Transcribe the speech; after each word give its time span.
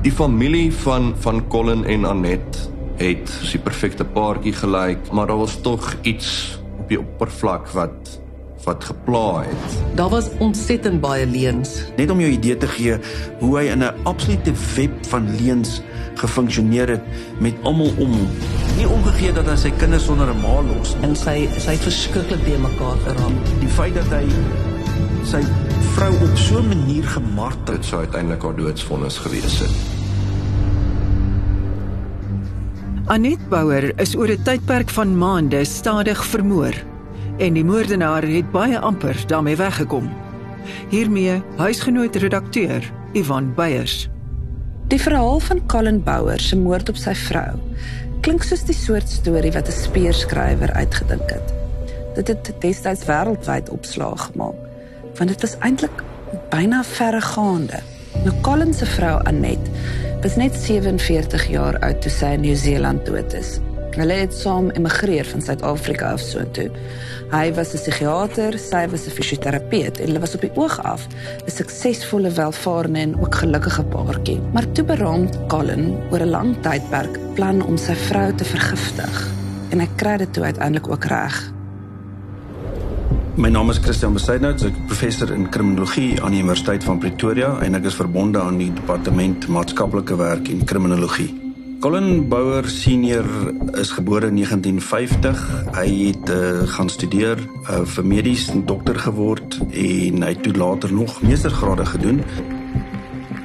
Die 0.00 0.12
familie 0.12 0.72
van 0.72 1.12
van 1.20 1.42
Colin 1.52 1.84
en 1.84 2.04
Annette 2.08 2.58
het 2.96 3.28
soos 3.28 3.50
die 3.52 3.60
perfekte 3.60 4.04
paartjie 4.04 4.54
gelyk, 4.56 5.10
maar 5.12 5.28
daar 5.28 5.42
was 5.42 5.58
tog 5.60 5.90
iets 6.08 6.56
op 6.78 6.88
die 6.88 6.98
oppervlak 7.00 7.68
wat 7.76 8.16
wat 8.64 8.84
gepla 8.84 9.42
het. 9.44 9.76
Daar 9.96 10.08
was 10.08 10.30
ontsettend 10.38 11.00
baie 11.00 11.26
leuns. 11.26 11.84
Net 11.96 12.10
om 12.10 12.20
jou 12.20 12.30
idee 12.32 12.56
te 12.56 12.68
gee 12.68 12.96
hoe 13.42 13.52
hy 13.58 13.66
in 13.72 13.84
'n 13.84 13.92
absolute 14.08 14.52
web 14.74 15.06
van 15.12 15.28
leuns 15.36 15.82
gefunksioneer 16.14 16.88
het 16.88 17.04
met 17.38 17.54
almal 17.62 17.92
om 17.98 18.12
hom. 18.12 18.28
Nie 18.76 18.88
omgegee 18.88 19.32
dat 19.32 19.46
hy 19.46 19.56
sy 19.56 19.70
kinders 19.70 20.04
sonder 20.04 20.32
'n 20.32 20.40
ma 20.40 20.60
los 20.60 20.96
en 21.02 21.16
sy 21.16 21.48
sy 21.58 21.76
het 21.76 21.84
verskriklik 21.84 22.44
te 22.44 22.58
mekaar 22.58 22.96
geraak. 23.04 23.36
Die 23.60 23.68
feit 23.68 23.94
dat 23.94 24.08
hy 24.08 24.24
sy 25.24 25.44
vrou 25.94 26.12
op 26.14 26.36
so 26.36 26.58
'n 26.58 26.68
manier 26.68 27.04
gemartel 27.04 27.74
het, 27.74 27.84
sou 27.84 28.00
uiteindelik 28.00 28.42
haar 28.42 28.56
doodsvonnis 28.56 29.18
gewees 29.18 29.58
het. 29.58 29.99
Anet 33.10 33.40
Bouwer 33.50 33.90
is 33.98 34.12
oor 34.14 34.30
'n 34.30 34.42
tydperk 34.46 34.90
van 34.94 35.18
maande 35.18 35.64
stadig 35.64 36.20
vermoor 36.24 36.74
en 37.42 37.52
die 37.52 37.64
moordenaar 37.64 38.22
het 38.22 38.50
baie 38.50 38.78
amper 38.78 39.18
daarmee 39.26 39.56
weggekom. 39.56 40.06
Hiermee 40.88 41.42
huisgenoot 41.56 42.16
redakteur 42.16 42.92
Ivan 43.12 43.54
Beyers. 43.54 44.08
Die 44.86 45.00
verhaal 45.00 45.40
van 45.40 45.66
Colin 45.66 46.02
Bouwer 46.02 46.40
se 46.40 46.56
moord 46.56 46.88
op 46.88 46.96
sy 46.96 47.14
vrou 47.14 47.58
klink 48.20 48.46
soos 48.46 48.62
die 48.64 48.78
soort 48.78 49.08
storie 49.08 49.52
wat 49.52 49.66
'n 49.66 49.80
speurskrywer 49.82 50.72
uitgedink 50.72 51.30
het. 51.30 51.54
Dit 52.14 52.28
het 52.28 52.54
destyds 52.60 53.04
wêreldwyd 53.04 53.70
opslag 53.70 54.30
gemaak, 54.30 54.60
want 55.18 55.28
dit 55.28 55.40
was 55.40 55.58
eintlik 55.58 56.04
byna 56.50 56.84
verregaande. 56.84 57.82
Nou 58.24 58.40
Colin 58.40 58.74
se 58.74 58.86
vrou 58.86 59.20
Anet 59.24 59.70
was 60.20 60.36
net 60.36 60.54
47 60.54 61.46
jaar 61.48 61.78
oud 61.80 62.00
toe 62.04 62.10
sy 62.12 62.34
in 62.36 62.42
Nieu-Seeland 62.44 63.06
dood 63.08 63.32
is. 63.36 63.54
Hulle 63.96 64.18
het 64.20 64.34
saam 64.36 64.68
emigreer 64.76 65.24
van 65.24 65.40
Suid-Afrika 65.42 66.10
af 66.12 66.20
so 66.20 66.44
toe. 66.56 66.68
Hy 67.32 67.46
was 67.56 67.72
'n 67.72 67.80
psigiater, 67.80 68.58
sy 68.58 68.84
was 68.90 69.06
'n 69.06 69.16
fisioterapeut 69.16 69.98
en 69.98 70.06
hulle 70.06 70.20
was 70.20 70.34
op 70.34 70.40
die 70.40 70.52
oog 70.56 70.76
af 70.84 71.06
'n 71.46 71.50
suksesvolle, 71.50 72.30
welvarende 72.30 72.98
en 72.98 73.20
ook 73.20 73.34
gelukkige 73.34 73.84
paartjie. 73.84 74.40
Maar 74.52 74.72
toe 74.72 74.84
beraam 74.84 75.28
Colin 75.48 75.96
oor 76.10 76.20
'n 76.20 76.30
lang 76.30 76.56
tydperk 76.62 77.18
plan 77.34 77.62
om 77.62 77.76
sy 77.76 77.94
vrou 77.94 78.34
te 78.34 78.44
vergiftig 78.44 79.28
en 79.70 79.80
hy 79.80 79.88
kry 79.96 80.16
dit 80.16 80.32
toe 80.32 80.44
uiteindelik 80.44 80.88
ook 80.88 81.04
reg. 81.04 81.52
My 83.36 83.48
naam 83.48 83.70
is 83.70 83.78
Christian 83.78 84.12
Besaidnout, 84.16 84.62
ek 84.66 84.74
is 84.74 84.86
professor 84.90 85.30
in 85.30 85.44
kriminologie 85.54 86.16
aan 86.18 86.34
die 86.34 86.40
Universiteit 86.42 86.82
van 86.82 86.98
Pretoria 86.98 87.52
en 87.62 87.78
ek 87.78 87.86
is 87.86 87.94
verbonde 87.94 88.40
aan 88.42 88.58
die 88.58 88.72
departement 88.74 89.46
maatskaplike 89.54 90.16
werk 90.18 90.50
en 90.50 90.64
kriminologie. 90.66 91.28
Colin 91.80 92.26
Bouwer 92.28 92.66
senior 92.68 93.24
is 93.78 93.94
gebore 93.94 94.32
in 94.32 94.40
1950. 94.40 95.44
Hy 95.78 95.86
het 96.10 96.32
uh, 96.34 96.66
gaan 96.74 96.90
studeer 96.90 97.38
uh, 97.38 97.80
vir 97.94 98.08
medies 98.16 98.48
en 98.50 98.66
dokter 98.66 98.98
geword 98.98 99.60
en 99.62 100.26
hy 100.26 100.34
het 100.34 100.42
toe 100.44 100.56
later 100.58 100.92
nog 100.92 101.22
meestergrade 101.22 101.86
gedoen. 101.86 102.24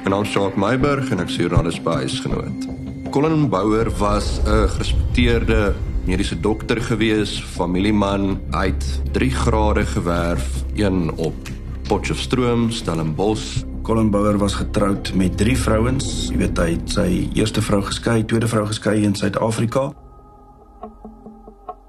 Naam 0.02 0.26
is 0.26 0.34
Jacques 0.34 0.58
Meiburg 0.58 1.14
en 1.14 1.22
ek 1.22 1.30
is 1.30 1.38
joernalis 1.38 1.78
by 1.86 2.00
huisgenoot. 2.02 2.66
Colin 3.14 3.46
Bouwer 3.48 3.88
was 4.02 4.40
'n 4.42 4.66
gerespekteerde 4.74 5.76
mediese 6.06 6.40
dokter 6.40 6.80
gewees, 6.80 7.38
familieman. 7.42 8.40
Het 8.50 9.00
3 9.12 9.30
grade 9.30 9.86
gewerf, 9.86 10.64
een 10.74 11.10
op 11.16 11.48
Potchefstroom, 11.88 12.70
Stellenbosch 12.70 13.64
Colin 13.86 14.10
Bouwer 14.10 14.38
was 14.38 14.54
getroud 14.54 15.14
met 15.14 15.36
drie 15.38 15.58
vrouens. 15.58 16.26
Jy 16.32 16.40
weet 16.40 16.58
hy 16.58 16.72
het 16.72 16.94
sy 16.96 17.10
eerste 17.38 17.62
vrou 17.62 17.78
geskei, 17.86 18.24
tweede 18.26 18.48
vrou 18.50 18.64
geskei 18.66 19.04
in 19.06 19.14
Suid-Afrika. 19.14 19.92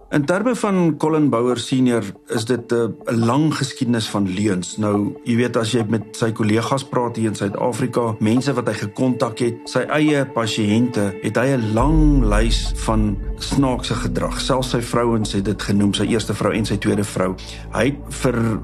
In 0.10 0.26
terme 0.26 0.56
van 0.56 0.96
Colin 0.98 1.30
Bouwer 1.30 1.58
senior 1.60 2.04
is 2.28 2.46
dit 2.46 2.72
'n 2.72 2.96
lang 3.26 3.56
geskiedenis 3.56 4.10
van 4.10 4.30
leuns. 4.34 4.78
Nou, 4.78 5.16
jy 5.24 5.36
weet 5.36 5.58
as 5.58 5.72
jy 5.72 5.84
met 5.88 6.04
sy 6.12 6.32
kollegas 6.32 6.84
praat 6.84 7.16
hier 7.16 7.28
in 7.28 7.36
Suid-Afrika, 7.36 8.16
mense 8.20 8.54
wat 8.54 8.68
hy 8.68 8.74
gekontak 8.74 9.40
het, 9.40 9.56
sy 9.64 9.80
eie 9.80 10.26
pasiënte, 10.26 11.14
het 11.22 11.36
hy 11.36 11.48
'n 11.48 11.74
lang 11.74 12.24
lys 12.24 12.72
van 12.76 13.18
snaakse 13.38 13.94
gedrag. 13.94 14.40
Selfs 14.40 14.70
sy 14.70 14.82
vrouens 14.82 15.32
het 15.32 15.46
dit 15.46 15.62
genoem, 15.62 15.94
sy 15.94 16.04
eerste 16.04 16.34
vrou 16.34 16.54
en 16.54 16.66
sy 16.66 16.78
tweede 16.78 17.04
vrou. 17.04 17.36
Hy 17.74 17.86
het 17.86 17.96
vir 18.10 18.60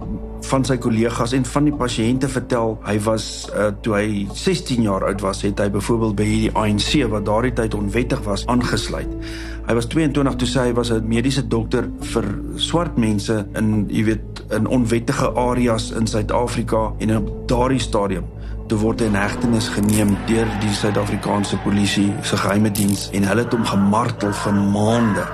van 0.49 0.65
sy 0.67 0.77
kollegas 0.81 1.33
en 1.33 1.45
van 1.45 1.67
die 1.67 1.75
pasiënte 1.77 2.29
vertel 2.31 2.75
hy 2.85 2.97
was 3.05 3.25
uh, 3.53 3.71
toe 3.85 3.95
hy 3.97 4.07
16 4.29 4.83
jaar 4.85 5.05
oud 5.07 5.23
was 5.23 5.43
het 5.45 5.61
hy 5.61 5.69
byvoorbeeld 5.73 6.15
by 6.19 6.27
hierdie 6.27 6.53
ANC 6.59 6.91
wat 7.11 7.25
daardie 7.29 7.53
tyd 7.57 7.77
onwettig 7.77 8.21
was 8.27 8.45
aangesluit. 8.51 9.09
Hy 9.63 9.73
was 9.77 9.87
22 9.87 10.37
toe 10.41 10.49
sê 10.49 10.67
hy 10.67 10.73
was 10.75 10.91
'n 10.91 11.07
mediese 11.07 11.47
dokter 11.47 11.87
vir 12.13 12.25
swart 12.57 12.97
mense 12.97 13.45
in 13.55 13.87
jy 13.89 14.03
weet 14.11 14.43
in 14.51 14.67
onwettige 14.67 15.31
areas 15.39 15.91
in 15.91 16.07
Suid-Afrika 16.07 16.91
en 16.99 17.17
op 17.17 17.47
daardie 17.47 17.79
stadium 17.79 18.27
toe 18.71 18.77
word 18.79 19.01
hy 19.03 19.09
in 19.11 19.17
hegtenis 19.17 19.67
geneem 19.73 20.13
deur 20.29 20.49
die 20.61 20.71
Suid-Afrikaanse 20.77 21.59
polisie 21.65 22.07
se 22.23 22.39
geheime 22.39 22.71
diens 22.73 23.09
en 23.13 23.27
hulle 23.27 23.45
het 23.45 23.55
hom 23.55 23.65
gemartel 23.67 24.33
vir 24.43 24.59
maande. 24.75 25.25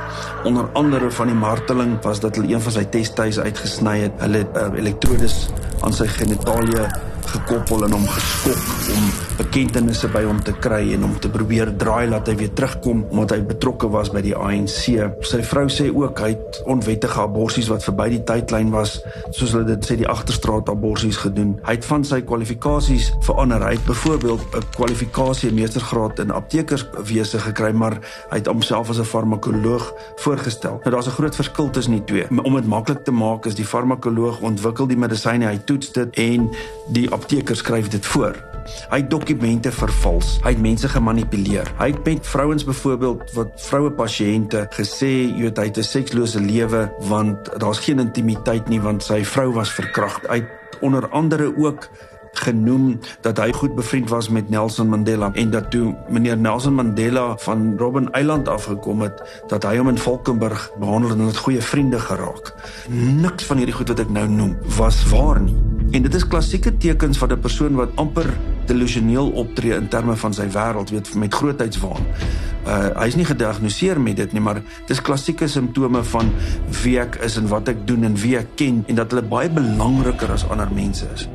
Onder 0.49 0.69
andere 0.79 1.11
van 1.13 1.31
die 1.31 1.37
marteling 1.37 1.97
was 2.05 2.21
dat 2.23 2.39
hulle 2.39 2.53
een 2.55 2.63
van 2.65 2.77
sy 2.79 2.85
testes 2.95 3.39
uitgesny 3.39 3.97
het. 4.07 4.21
Hulle 4.23 4.43
het 4.43 4.57
uh, 4.57 4.69
elektrodes 4.81 5.41
aan 5.85 5.95
sy 5.95 6.09
genitalie 6.19 6.87
gekoppel 7.29 7.85
en 7.85 7.99
hom 7.99 8.07
geskok 8.09 8.95
om 8.97 9.11
bekentenisse 9.39 10.09
by 10.11 10.23
hom 10.27 10.41
te 10.43 10.53
kry 10.63 10.93
en 10.95 11.05
om 11.07 11.15
te 11.21 11.29
probeer 11.31 11.71
draai 11.79 12.09
laat 12.11 12.27
hy 12.27 12.35
weer 12.41 12.51
terugkom 12.57 13.05
omdat 13.09 13.35
hy 13.35 13.39
betrokke 13.49 13.89
was 13.91 14.11
by 14.13 14.21
die 14.25 14.35
ANC. 14.35 14.97
Sy 15.25 15.41
vrou 15.47 15.65
sê 15.71 15.87
ook 15.89 16.19
hy 16.23 16.33
het 16.33 16.59
onwettige 16.69 17.21
aborsies 17.23 17.69
wat 17.71 17.85
verby 17.87 18.09
die 18.15 18.21
tydlyn 18.27 18.73
was, 18.73 18.97
soos 19.35 19.55
hulle 19.55 19.67
dit 19.69 19.87
sê 19.87 19.97
die 19.99 20.09
agterstraat 20.09 20.71
aborsies 20.71 21.19
gedoen. 21.23 21.55
Hy 21.67 21.77
het 21.77 21.87
van 21.87 22.05
sy 22.07 22.21
kwalifikasies 22.27 23.11
verander. 23.27 23.63
Hy 23.63 23.77
het 23.77 23.85
byvoorbeeld 23.87 24.57
'n 24.59 24.65
kwalifikasie 24.75 25.51
meestergraad 25.53 26.19
in 26.19 26.31
aptekerswese 26.31 27.39
gekry, 27.39 27.71
maar 27.71 27.99
hy 28.31 28.37
het 28.37 28.47
homself 28.47 28.89
as 28.89 28.99
'n 28.99 29.03
farmakoloog 29.03 29.93
voorgestel. 30.15 30.79
Nou 30.83 30.91
daar's 30.91 31.07
'n 31.07 31.17
groot 31.19 31.35
verskil 31.35 31.69
tussen 31.69 31.93
die 31.93 32.03
twee. 32.03 32.27
Om 32.43 32.55
dit 32.55 32.67
maklik 32.67 33.03
te 33.03 33.11
maak 33.11 33.45
is 33.45 33.55
die 33.55 33.65
farmakoloog 33.65 34.41
ontwikkel 34.41 34.87
die 34.87 34.97
medisyne, 34.97 35.45
hy 35.45 35.59
toets 35.65 35.91
dit 35.91 36.15
en 36.15 36.49
die 36.87 37.09
apteker 37.11 37.55
skryf 37.55 37.87
dit 37.87 38.05
voor. 38.05 38.48
Hy 38.89 39.01
het 39.01 39.09
dokumente 39.09 39.71
vervals. 39.71 40.37
Hy 40.43 40.53
het 40.55 40.61
mense 40.61 40.89
gemanipuleer. 40.89 41.71
Hy 41.79 41.91
het 41.93 42.03
met 42.05 42.27
vrouens 42.27 42.63
byvoorbeeld 42.63 43.33
wat 43.33 43.55
vroue 43.69 43.91
pasiënte 43.91 44.67
gesê 44.75 45.11
jy 45.29 45.47
weet 45.47 45.57
hy 45.57 45.67
het 45.71 45.77
'n 45.77 45.83
sekslose 45.83 46.39
lewe 46.39 46.91
want 47.09 47.49
daar's 47.59 47.79
geen 47.79 47.99
intimiteit 47.99 48.69
nie 48.69 48.81
want 48.81 49.03
sy 49.03 49.23
vrou 49.23 49.53
was 49.53 49.71
verkragt. 49.71 50.27
Hy 50.27 50.35
het 50.35 50.79
onder 50.81 51.09
andere 51.09 51.57
ook 51.57 51.89
genoem 52.33 52.99
dat 53.21 53.37
hy 53.37 53.51
goed 53.51 53.75
bevriend 53.75 54.09
was 54.09 54.29
met 54.29 54.49
Nelson 54.49 54.89
Mandela 54.89 55.31
en 55.33 55.49
dat 55.49 55.71
toe 55.71 55.95
meneer 56.09 56.37
Nelson 56.37 56.73
Mandela 56.73 57.37
van 57.37 57.73
Robben 57.77 58.11
Eiland 58.11 58.47
afgekom 58.47 59.01
het 59.01 59.43
dat 59.47 59.63
hy 59.63 59.77
hom 59.77 59.89
in 59.89 59.97
Valkenburg 59.97 60.71
behandel 60.79 61.11
en 61.11 61.19
het 61.19 61.37
goeie 61.37 61.61
vriende 61.61 61.99
geraak. 61.99 62.53
Niks 63.21 63.43
van 63.43 63.57
hierdie 63.57 63.75
goed 63.75 63.87
wat 63.87 63.99
ek 63.99 64.09
nou 64.09 64.27
noem 64.27 64.57
was 64.77 65.03
waar 65.09 65.41
nie. 65.41 65.78
En 65.89 66.01
dit 66.05 66.13
is 66.13 66.27
klassieke 66.27 66.77
tekens 66.77 67.17
van 67.17 67.31
'n 67.31 67.39
persoon 67.39 67.73
wat 67.75 67.89
amper 67.95 68.29
delusioneel 68.65 69.29
optree 69.29 69.73
in 69.73 69.87
terme 69.87 70.15
van 70.15 70.33
sy 70.33 70.47
wêreld, 70.47 70.89
weet 70.89 71.15
met 71.15 71.33
grootheidswaan. 71.33 72.05
Uh 72.67 72.89
hy's 73.01 73.15
nie 73.15 73.25
gediagnoseer 73.25 74.01
met 74.01 74.15
dit 74.15 74.31
nie, 74.31 74.41
maar 74.41 74.61
dis 74.85 75.01
klassieke 75.01 75.47
simptome 75.47 76.03
van 76.03 76.31
wie 76.83 76.99
ek 76.99 77.15
is 77.15 77.37
en 77.37 77.47
wat 77.47 77.67
ek 77.67 77.87
doen 77.87 78.03
en 78.03 78.15
wie 78.15 78.37
ek 78.37 78.55
ken 78.55 78.83
en 78.87 78.95
dat 78.95 79.11
hulle 79.11 79.25
baie 79.25 79.49
belangriker 79.49 80.31
as 80.31 80.49
ander 80.49 80.69
mense 80.73 81.07
is. 81.13 81.29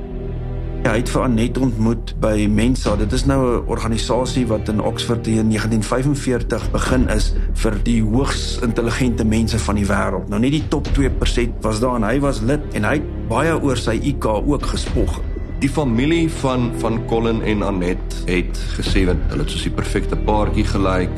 Ja, 0.84 0.90
hy 0.92 1.00
het 1.00 1.08
vir 1.08 1.22
Anet 1.24 1.56
ontmoet 1.56 2.10
by 2.20 2.44
Mensa. 2.52 2.92
Dit 3.00 3.12
is 3.16 3.22
nou 3.24 3.38
'n 3.40 3.68
organisasie 3.72 4.44
wat 4.46 4.68
in 4.68 4.82
Oxford 4.84 5.26
in 5.26 5.48
1945 5.48 6.70
begin 6.70 7.08
is 7.08 7.32
vir 7.54 7.72
die 7.82 8.02
hoogs 8.02 8.58
intelligente 8.60 9.24
mense 9.24 9.58
van 9.58 9.74
die 9.74 9.86
wêreld. 9.86 10.28
Nou 10.28 10.40
net 10.40 10.50
die 10.50 10.68
top 10.68 10.86
2% 10.92 11.54
was 11.60 11.80
daar 11.80 11.96
en 11.96 12.02
hy 12.02 12.20
was 12.20 12.40
lid 12.40 12.60
en 12.74 12.84
hy 12.84 12.92
het 12.92 13.28
baie 13.28 13.62
oor 13.62 13.76
sy 13.76 13.96
IQ 13.96 14.26
ook 14.26 14.66
gespog. 14.66 15.20
Die 15.60 15.70
familie 15.70 16.30
van 16.30 16.72
van 16.78 17.06
Colin 17.06 17.42
en 17.42 17.62
Anet 17.62 18.22
het 18.26 18.60
gesê 18.76 19.06
dat 19.06 19.16
hulle 19.28 19.48
soos 19.48 19.62
die 19.62 19.72
perfekte 19.72 20.16
paartjie 20.16 20.64
gelyk. 20.64 21.16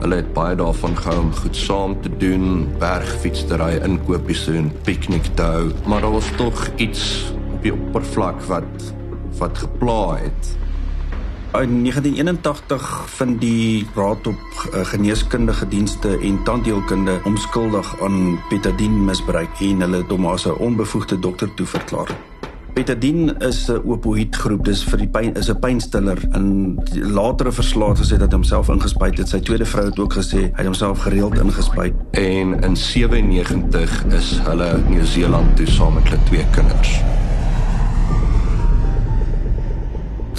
Hulle 0.00 0.16
het 0.16 0.32
baie 0.32 0.54
daarvan 0.56 0.96
gehou 0.96 1.18
om 1.18 1.32
goed 1.32 1.56
saam 1.56 2.00
te 2.00 2.10
doen, 2.16 2.68
bergfietsry, 2.78 3.82
inkopies 3.82 4.44
doen, 4.44 4.70
piknik 4.82 5.34
te 5.34 5.42
hou, 5.42 5.72
maar 5.86 6.00
daar 6.00 6.12
was 6.12 6.30
tog 6.36 6.70
iets 6.76 7.32
op 7.52 7.62
die 7.62 7.72
oppervlak 7.72 8.40
wat 8.42 8.99
wat 9.38 9.58
gepla 9.58 10.16
het. 10.16 10.56
In 11.50 11.82
1981 11.82 13.04
vind 13.06 13.40
die 13.40 13.86
Raad 13.94 14.26
op 14.26 14.34
eh, 14.72 14.84
Geneeskundige 14.84 15.68
Dienste 15.68 16.18
en 16.18 16.42
Tandheelkunde 16.42 17.20
omskuldig 17.24 18.02
aan 18.02 18.38
betadine 18.48 18.98
misbruik 18.98 19.60
en 19.60 19.80
hulle 19.80 19.96
het 19.96 20.10
hom 20.10 20.26
as 20.26 20.46
'n 20.46 20.58
onbevoegde 20.58 21.18
dokter 21.18 21.54
toeverklaar. 21.54 22.10
Betadine 22.72 23.34
is 23.38 23.68
'n 23.68 23.82
opioïdgroep. 23.84 24.64
Dis 24.64 24.84
vir 24.84 24.98
die 24.98 25.08
pyn 25.08 25.34
is 25.34 25.50
'n 25.50 25.58
pynstiller. 25.58 26.18
In 26.32 26.78
latere 26.92 27.52
verslae 27.52 27.94
gesê 27.96 28.16
dat 28.16 28.32
homself 28.32 28.68
ingespuit 28.68 29.18
het. 29.18 29.28
Sy 29.28 29.40
tweede 29.40 29.64
vrou 29.64 29.84
het 29.84 29.98
ook 29.98 30.12
gesê 30.12 30.38
hy 30.38 30.52
het 30.54 30.64
homself 30.64 30.98
gereeld 30.98 31.38
ingespuit. 31.38 31.94
En 32.10 32.62
in 32.62 32.76
97 32.76 34.04
is 34.04 34.40
hulle 34.44 34.80
Nieu-Seeland 34.88 35.56
toe 35.56 35.66
saam 35.66 35.94
met 35.94 36.02
hulle 36.02 36.22
twee 36.24 36.46
kinders. 36.50 37.00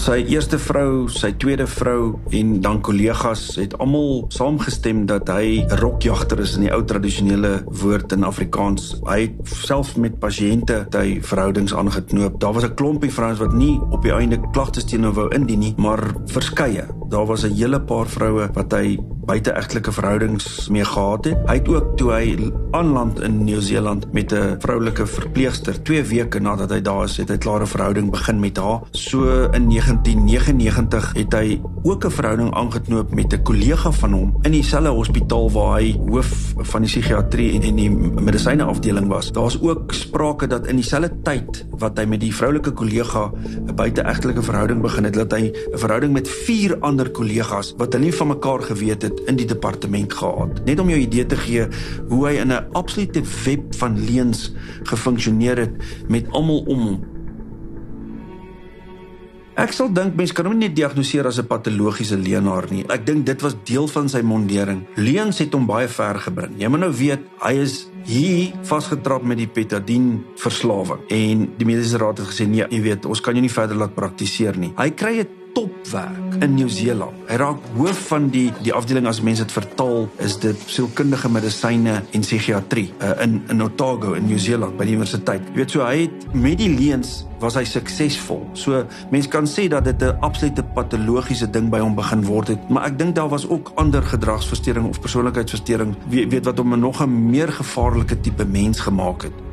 Sy 0.02 0.24
eerste 0.34 0.58
vrou, 0.58 1.06
sy 1.14 1.30
tweede 1.38 1.68
vrou 1.70 2.16
en 2.34 2.56
dan 2.64 2.80
kollegas 2.82 3.44
het 3.60 3.76
almal 3.78 4.24
saamgestem 4.34 5.04
dat 5.06 5.30
hy 5.30 5.62
'n 5.62 5.78
rokjagter 5.78 6.40
is 6.42 6.56
in 6.58 6.66
die 6.66 6.74
ou 6.74 6.82
tradisionele 6.82 7.62
woord 7.70 8.12
in 8.12 8.24
Afrikaans. 8.24 8.98
Hy 9.06 9.20
het 9.22 9.38
self 9.46 9.98
met 9.98 10.18
pasiënte 10.18 10.88
hy 10.98 11.22
verhoudings 11.22 11.74
aangeknoop. 11.74 12.40
Daar 12.40 12.54
was 12.54 12.64
'n 12.64 12.74
klompie 12.74 13.14
vrouens 13.14 13.40
wat 13.40 13.54
nie 13.54 13.80
op 13.92 14.02
die 14.02 14.12
einde 14.12 14.42
klagtes 14.52 14.86
teenoor 14.86 15.14
wou 15.14 15.30
indien 15.36 15.60
nie, 15.60 15.74
maar 15.78 16.16
verskeie. 16.26 16.88
Daar 17.10 17.26
was 17.26 17.44
'n 17.44 17.54
hele 17.54 17.80
paar 17.80 18.08
vroue 18.08 18.50
wat 18.54 18.72
hy 18.72 18.98
buiteegtelike 19.26 19.92
verhoudings 19.92 20.70
mee 20.70 20.86
gehad 20.86 21.26
het. 21.26 21.38
Hy 21.46 21.56
het 21.60 21.68
ook 21.70 21.98
toe 21.98 22.12
hy 22.12 22.52
aanland 22.72 23.20
in 23.20 23.44
Nieu-Seeland 23.44 24.12
met 24.14 24.34
'n 24.34 24.56
vroulike 24.60 25.06
verpleegster 25.06 25.84
2 25.84 26.04
weke 26.04 26.40
nadat 26.40 26.70
hy 26.70 26.82
daar 26.82 27.04
is, 27.04 27.18
het 27.18 27.30
hy 27.30 27.38
klare 27.38 27.66
verhouding 27.66 28.12
begin 28.12 28.40
met 28.40 28.58
haar. 28.58 28.82
So 28.92 29.50
in 29.52 29.68
1999 29.92 31.12
het 31.14 31.34
hy 31.36 31.60
ook 31.84 32.06
'n 32.06 32.10
verhouding 32.10 32.54
aangeknoop 32.54 33.14
met 33.14 33.34
'n 33.34 33.42
kollega 33.44 33.92
van 33.92 34.12
hom 34.14 34.38
in 34.42 34.52
dieselfde 34.52 34.90
hospitaal 34.90 35.52
waar 35.52 35.80
hy 35.80 36.00
hoof 36.08 36.54
van 36.58 36.82
die 36.82 36.90
psigiatrie 36.90 37.54
en 37.54 37.62
en 37.62 37.76
die 37.76 37.90
medisyne 38.22 38.64
afdeling 38.64 39.08
was. 39.08 39.32
Daar's 39.32 39.62
ook 39.62 39.94
sprake 39.94 40.48
dat 40.48 40.68
in 40.68 40.76
dieselfde 40.76 41.22
tyd 41.24 41.66
wat 41.70 41.98
hy 41.98 42.06
met 42.06 42.20
die 42.20 42.36
vroulike 42.36 42.72
kollega 42.72 43.32
'n 43.68 43.76
buiteegtelike 43.76 44.42
verhouding 44.42 44.82
begin 44.82 45.04
het, 45.04 45.14
dat 45.14 45.32
hy 45.32 45.52
'n 45.52 45.78
verhouding 45.78 46.14
met 46.14 46.30
vier 46.30 46.78
ander 46.80 47.10
kollegas 47.12 47.74
wat 47.78 47.94
hulle 47.94 48.06
nie 48.06 48.14
van 48.14 48.28
mekaar 48.28 48.62
geweet 48.62 49.02
het 49.02 49.20
in 49.26 49.36
die 49.36 49.46
departement 49.46 50.14
gehad. 50.14 50.66
Net 50.66 50.80
om 50.80 50.90
jou 50.90 51.00
idee 51.00 51.26
te 51.26 51.36
gee 51.36 51.68
hoe 52.08 52.28
hy 52.28 52.34
in 52.34 52.52
'n 52.52 52.66
absolute 52.72 53.22
web 53.46 53.76
van 53.76 54.06
leuns 54.06 54.54
gefunksioneer 54.84 55.58
het 55.58 55.72
met 56.08 56.26
almal 56.32 56.64
om 56.68 56.80
hom. 56.80 57.11
Ek 59.60 59.74
sal 59.76 59.90
dink 59.92 60.16
mense 60.16 60.32
kan 60.32 60.48
hom 60.48 60.56
nie 60.56 60.70
diagnoseer 60.72 61.28
as 61.28 61.38
'n 61.40 61.48
patologiese 61.48 62.16
leenaar 62.16 62.72
nie. 62.72 62.86
Ek 62.88 63.06
dink 63.06 63.26
dit 63.26 63.42
was 63.42 63.56
deel 63.66 63.88
van 63.88 64.08
sy 64.08 64.22
mondering. 64.22 64.86
Leuns 64.96 65.40
het 65.40 65.54
hom 65.54 65.66
baie 65.66 65.88
ver 65.88 66.20
gebring. 66.20 66.56
Jy 66.58 66.68
moet 66.70 66.80
nou 66.80 66.92
weet, 66.92 67.20
hy 67.42 67.54
is 67.60 67.88
hier 68.06 68.54
vasgetrap 68.64 69.24
met 69.24 69.38
die 69.38 69.48
petadien 69.48 70.24
verslawing 70.38 71.02
en 71.10 71.50
die 71.58 71.66
mediese 71.66 71.98
raad 71.98 72.18
het 72.18 72.28
gesê 72.28 72.48
nee, 72.48 72.66
jy 72.70 72.82
weet, 72.82 73.06
ons 73.06 73.22
kan 73.22 73.34
jou 73.34 73.42
nie 73.42 73.52
verder 73.52 73.76
laat 73.76 73.94
praktiseer 73.94 74.58
nie. 74.58 74.74
Hy 74.78 74.90
kry 74.90 75.20
'n 75.20 75.41
topwerk 75.54 76.44
in 76.44 76.54
Nieu-Seeland. 76.56 77.26
Hy 77.28 77.40
raak 77.42 77.66
hoof 77.78 78.06
van 78.12 78.30
die 78.34 78.50
die 78.64 78.74
afdeling 78.74 79.08
as 79.10 79.22
mense 79.22 79.46
dit 79.46 79.56
vertaal 79.56 80.08
is 80.24 80.38
dit 80.42 80.64
sielkundige 80.72 81.30
medisyne 81.32 82.02
en 82.02 82.26
psigiatrie 82.26 82.90
uh, 83.00 83.16
in 83.24 83.42
in 83.52 83.64
Otago 83.66 84.16
in 84.18 84.28
Nieu-Seeland 84.30 84.78
by 84.80 84.88
die 84.88 84.96
universiteit. 84.98 85.52
Jy 85.52 85.62
weet 85.62 85.76
so 85.76 85.86
hy 85.86 86.06
het 86.06 86.34
met 86.34 86.58
die 86.62 86.72
leens 86.72 87.22
was 87.42 87.58
hy 87.58 87.64
suksesvol. 87.66 88.44
So 88.54 88.84
mense 89.14 89.30
kan 89.34 89.50
sê 89.50 89.68
dat 89.72 89.86
dit 89.86 90.02
'n 90.02 90.18
absolute 90.22 90.64
patologiese 90.76 91.50
ding 91.50 91.70
by 91.70 91.80
hom 91.80 91.96
begin 91.96 92.24
word 92.26 92.48
het, 92.48 92.70
maar 92.70 92.86
ek 92.86 92.98
dink 93.00 93.16
daar 93.16 93.30
was 93.30 93.48
ook 93.48 93.72
ander 93.76 94.04
gedragsversteuring 94.04 94.88
of 94.88 95.00
persoonlikheidsversteuring 95.00 95.96
weet, 96.10 96.32
weet 96.32 96.46
wat 96.46 96.58
hom 96.58 96.80
nog 96.80 97.02
'n 97.02 97.30
meer 97.30 97.52
gevaarlike 97.52 98.22
tipe 98.22 98.46
mens 98.46 98.80
gemaak 98.80 99.24
het. 99.24 99.51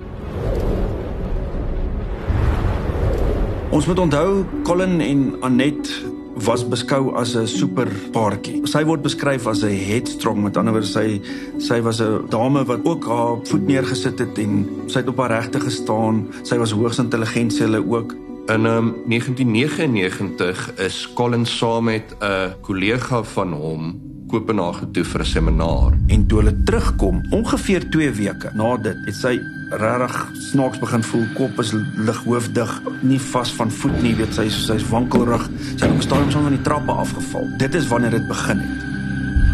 Ons 3.78 3.86
moet 3.86 4.00
onthou 4.02 4.40
Colin 4.66 4.96
en 5.00 5.20
Annette 5.46 6.00
was 6.42 6.64
beskou 6.66 7.12
as 7.14 7.36
'n 7.36 7.46
superpaartjie. 7.46 8.66
Sy 8.66 8.82
word 8.84 9.02
beskryf 9.02 9.46
as 9.46 9.62
'n 9.62 9.70
headstrong, 9.70 10.42
met 10.42 10.56
ander 10.56 10.72
woorde 10.72 10.86
sy 10.86 11.20
sy 11.58 11.80
was 11.80 12.00
'n 12.00 12.26
dame 12.28 12.64
wat 12.64 12.84
ook 12.84 13.06
haar 13.06 13.36
voet 13.44 13.66
neergesit 13.66 14.18
het 14.18 14.38
en 14.38 14.66
sy 14.86 14.98
het 14.98 15.08
op 15.08 15.18
haar 15.18 15.30
regte 15.30 15.60
gestaan. 15.60 16.26
Sy 16.42 16.56
was 16.56 16.72
hoogs 16.72 16.98
intelligent, 16.98 17.52
sy 17.52 17.62
hulle 17.62 17.86
ook. 17.86 18.16
In 18.48 18.66
um, 18.66 18.94
1999 19.06 20.74
is 20.78 21.08
Colin 21.14 21.46
saam 21.46 21.84
met 21.84 22.16
'n 22.20 22.54
kollega 22.60 23.22
van 23.22 23.52
hom 23.52 24.08
Kopenhagen 24.28 24.92
toe 24.92 25.04
vir 25.04 25.20
'n 25.20 25.24
seminaar. 25.24 25.92
En 26.06 26.26
toe 26.26 26.38
hulle 26.38 26.62
terugkom, 26.64 27.22
ongeveer 27.30 27.90
2 27.90 28.10
weke 28.10 28.50
na 28.54 28.76
dit, 28.76 28.96
het 29.04 29.14
sy 29.14 29.40
regtig 29.70 30.30
snaaks 30.32 30.78
begin 30.78 31.02
voel, 31.02 31.26
kop 31.34 31.58
is 31.58 31.72
lig 31.96 32.20
hoofdig, 32.24 32.82
nie 33.00 33.20
vas 33.20 33.52
van 33.52 33.70
voet 33.70 34.02
nie, 34.02 34.14
weet 34.16 34.34
sy 34.34 34.48
sy's 34.48 34.88
wankelrig. 34.88 35.48
Sy 35.76 35.84
het 35.84 35.90
op 35.90 35.98
'n 35.98 36.02
stadium 36.02 36.30
van 36.30 36.56
die 36.56 36.62
trappe 36.62 36.92
afgeval. 36.92 37.48
Dit 37.58 37.74
is 37.74 37.88
wanneer 37.88 38.10
dit 38.10 38.28
begin 38.28 38.58
het. 38.58 38.97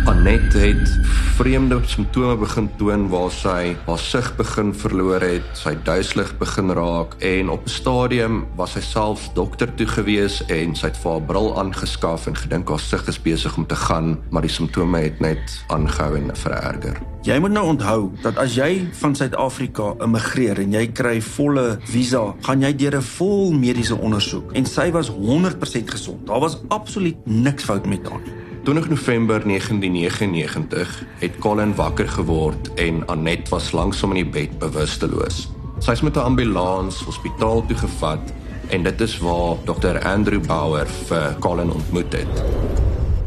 Anet 0.04 0.52
het 0.52 0.90
vreemde 1.36 1.78
simptome 1.88 2.36
begin 2.36 2.66
toon 2.76 3.06
waar 3.08 3.30
sy 3.32 3.72
haar 3.86 3.98
sig 3.98 4.26
begin 4.36 4.74
verloor 4.76 5.24
het, 5.24 5.46
sy 5.56 5.72
duiselig 5.86 6.34
begin 6.36 6.74
raak 6.76 7.14
en 7.24 7.48
op 7.48 7.64
'n 7.64 7.72
stadium 7.72 8.44
was 8.56 8.76
sy 8.76 8.80
self 8.80 9.30
dokter 9.34 9.74
toe 9.74 9.86
gewees 9.86 10.42
en 10.48 10.76
sy 10.76 10.86
het 10.86 10.96
vir 10.96 11.10
haar 11.12 11.22
bril 11.22 11.58
aangeskaf 11.58 12.26
en 12.26 12.36
gedink 12.36 12.68
haar 12.68 12.80
sig 12.80 13.08
is 13.08 13.22
besig 13.22 13.56
om 13.56 13.66
te 13.66 13.76
gaan, 13.76 14.18
maar 14.30 14.42
die 14.42 14.50
simptome 14.50 14.98
het 14.98 15.20
net 15.20 15.64
aangehou 15.68 16.16
en 16.16 16.36
vererger. 16.36 17.00
Jy 17.22 17.38
moet 17.38 17.52
nou 17.52 17.66
onthou 17.66 18.12
dat 18.22 18.36
as 18.36 18.54
jy 18.54 18.88
van 18.92 19.14
Suid-Afrika 19.14 19.94
immigreer 20.00 20.58
en 20.58 20.72
jy 20.72 20.86
kry 20.92 21.20
volle 21.22 21.78
visa, 21.84 22.34
gaan 22.40 22.60
jy 22.60 22.76
deur 22.76 22.96
'n 22.96 23.02
vol 23.02 23.52
mediese 23.52 23.96
ondersoek 23.96 24.52
en 24.52 24.66
sy 24.66 24.90
was 24.90 25.08
100% 25.08 25.90
gesond. 25.90 26.26
Daar 26.26 26.40
was 26.40 26.60
absoluut 26.68 27.16
niks 27.26 27.64
fout 27.64 27.86
met 27.86 28.08
haar 28.08 28.20
nie. 28.20 28.53
20 28.64 28.88
November 28.88 29.43
1999 29.46 31.05
het 31.19 31.38
Colin 31.38 31.75
wakker 31.75 32.08
geword 32.08 32.75
en 32.75 33.06
Anet 33.06 33.49
was 33.49 33.72
langsom 33.72 34.14
in 34.14 34.22
die 34.22 34.31
bed 34.32 34.55
bewusteloos. 34.58 35.50
Sy 35.84 35.93
is 35.93 36.00
met 36.00 36.16
'n 36.16 36.25
ambulans 36.25 37.02
hospitaal 37.05 37.66
toe 37.66 37.76
gevat 37.76 38.32
en 38.69 38.82
dit 38.82 39.00
is 39.00 39.19
waar 39.19 39.56
Dr 39.64 40.00
Andrew 40.08 40.40
Bauer 40.46 40.87
vir 40.87 41.37
Colin 41.38 41.70
ontmoet 41.70 42.12
het. 42.12 42.44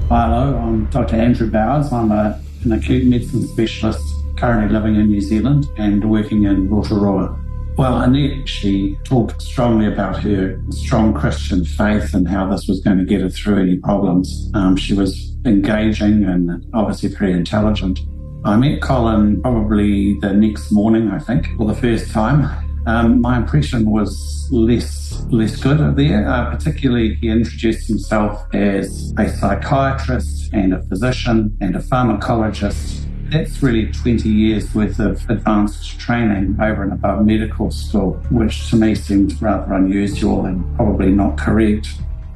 Hello, 0.09 0.57
I'm 0.57 0.87
Dr 0.89 1.19
Andrew 1.19 1.49
Bowers. 1.49 1.91
I'm 1.91 2.11
a, 2.11 2.39
an 2.65 2.71
acute 2.71 3.05
medicine 3.05 3.47
specialist 3.47 4.15
currently 4.35 4.73
living 4.73 4.95
in 4.95 5.07
New 5.09 5.21
Zealand 5.21 5.69
and 5.77 6.03
working 6.03 6.47
in 6.47 6.67
Rotorua. 6.69 7.46
Well, 7.77 8.01
Annette, 8.01 8.49
she 8.49 8.97
talked 9.03 9.39
strongly 9.39 9.85
about 9.85 10.23
her 10.23 10.59
strong 10.71 11.13
Christian 11.13 11.63
faith 11.63 12.15
and 12.15 12.27
how 12.27 12.49
this 12.49 12.67
was 12.67 12.79
going 12.79 12.97
to 12.97 13.05
get 13.05 13.21
her 13.21 13.29
through 13.29 13.61
any 13.61 13.77
problems. 13.77 14.49
Um, 14.55 14.75
she 14.75 14.95
was 14.95 15.37
engaging 15.45 16.23
and 16.23 16.65
obviously 16.73 17.09
very 17.09 17.33
intelligent. 17.33 17.99
I 18.43 18.55
met 18.55 18.81
Colin 18.81 19.43
probably 19.43 20.19
the 20.21 20.33
next 20.33 20.71
morning, 20.71 21.11
I 21.11 21.19
think, 21.19 21.55
for 21.55 21.67
the 21.67 21.75
first 21.75 22.09
time. 22.11 22.49
Um, 22.87 23.21
my 23.21 23.37
impression 23.37 23.91
was 23.91 24.47
less 24.49 25.21
less 25.29 25.55
good 25.57 25.95
there. 25.95 26.27
Uh, 26.27 26.49
particularly, 26.49 27.15
he 27.15 27.29
introduced 27.29 27.87
himself 27.87 28.43
as 28.55 29.13
a 29.19 29.29
psychiatrist 29.29 30.51
and 30.51 30.73
a 30.73 30.81
physician 30.83 31.55
and 31.61 31.75
a 31.75 31.79
pharmacologist 31.79 33.06
that's 33.31 33.61
really 33.61 33.91
20 33.91 34.29
years 34.29 34.73
worth 34.73 34.99
of 34.99 35.29
advanced 35.29 35.99
training 35.99 36.55
over 36.61 36.83
and 36.83 36.93
above 36.93 37.25
medical 37.25 37.71
school, 37.71 38.13
which 38.29 38.69
to 38.69 38.75
me 38.75 38.95
seemed 38.95 39.39
rather 39.41 39.73
unusual 39.73 40.45
and 40.45 40.75
probably 40.75 41.11
not 41.11 41.37
correct. 41.37 41.89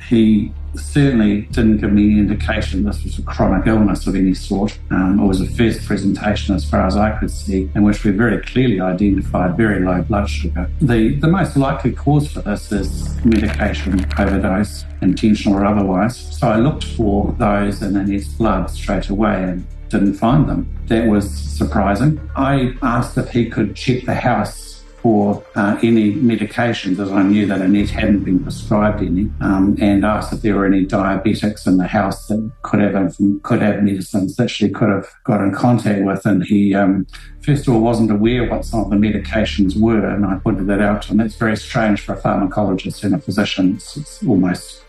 He 0.07 0.53
certainly 0.75 1.41
didn't 1.43 1.77
give 1.77 1.91
me 1.91 2.11
any 2.11 2.19
indication 2.19 2.83
this 2.83 3.03
was 3.03 3.19
a 3.19 3.21
chronic 3.23 3.67
illness 3.67 4.07
of 4.07 4.15
any 4.15 4.33
sort. 4.33 4.77
Um, 4.89 5.19
it 5.19 5.25
was 5.25 5.41
a 5.41 5.47
first 5.47 5.85
presentation, 5.85 6.55
as 6.55 6.63
far 6.69 6.85
as 6.85 6.95
I 6.95 7.17
could 7.19 7.31
see, 7.31 7.69
in 7.75 7.83
which 7.83 8.03
we 8.03 8.11
very 8.11 8.41
clearly 8.41 8.79
identified 8.79 9.57
very 9.57 9.83
low 9.83 10.01
blood 10.01 10.29
sugar. 10.29 10.69
The, 10.81 11.15
the 11.15 11.27
most 11.27 11.57
likely 11.57 11.91
cause 11.91 12.31
for 12.31 12.41
this 12.41 12.71
is 12.71 13.23
medication 13.25 14.05
overdose, 14.17 14.85
intentional 15.01 15.59
or 15.59 15.65
otherwise. 15.65 16.17
So 16.37 16.49
I 16.49 16.57
looked 16.57 16.85
for 16.85 17.33
those 17.37 17.81
in 17.81 17.95
his 18.07 18.27
blood 18.29 18.69
straight 18.69 19.09
away 19.09 19.43
and 19.43 19.65
didn't 19.91 20.15
find 20.15 20.47
them. 20.49 20.67
That 20.87 21.07
was 21.07 21.29
surprising. 21.31 22.19
I 22.35 22.73
asked 22.81 23.17
if 23.17 23.29
he 23.29 23.49
could 23.49 23.75
check 23.75 24.05
the 24.05 24.15
house 24.15 24.71
for 25.01 25.43
uh, 25.55 25.79
any 25.81 26.13
medications, 26.13 26.99
as 26.99 27.11
I 27.11 27.23
knew 27.23 27.47
that 27.47 27.61
Annette 27.61 27.89
hadn't 27.89 28.23
been 28.23 28.41
prescribed 28.43 29.01
any, 29.01 29.31
um, 29.41 29.75
and 29.81 30.05
asked 30.05 30.31
if 30.31 30.41
there 30.43 30.55
were 30.55 30.65
any 30.65 30.85
diabetics 30.85 31.65
in 31.65 31.77
the 31.77 31.87
house 31.87 32.27
that 32.27 32.51
could 32.61 32.81
have 32.81 33.17
could 33.41 33.61
have 33.61 33.81
medicines 33.81 34.35
that 34.35 34.49
she 34.49 34.69
could 34.69 34.89
have 34.89 35.07
got 35.23 35.41
in 35.41 35.53
contact 35.53 36.03
with. 36.03 36.25
And 36.25 36.43
he, 36.43 36.75
um, 36.75 37.07
first 37.41 37.67
of 37.67 37.73
all, 37.73 37.81
wasn't 37.81 38.11
aware 38.11 38.47
what 38.47 38.63
some 38.63 38.81
of 38.81 38.89
the 38.91 38.95
medications 38.95 39.79
were, 39.79 40.05
and 40.05 40.23
I 40.23 40.37
pointed 40.37 40.67
that 40.67 40.81
out 40.81 41.05
him. 41.05 41.17
That's 41.17 41.35
very 41.35 41.57
strange 41.57 42.01
for 42.01 42.13
a 42.13 42.21
pharmacologist 42.21 43.03
and 43.03 43.15
a 43.15 43.19
physician. 43.19 43.75
It's, 43.75 43.97
it's 43.97 44.23
almost 44.23 44.83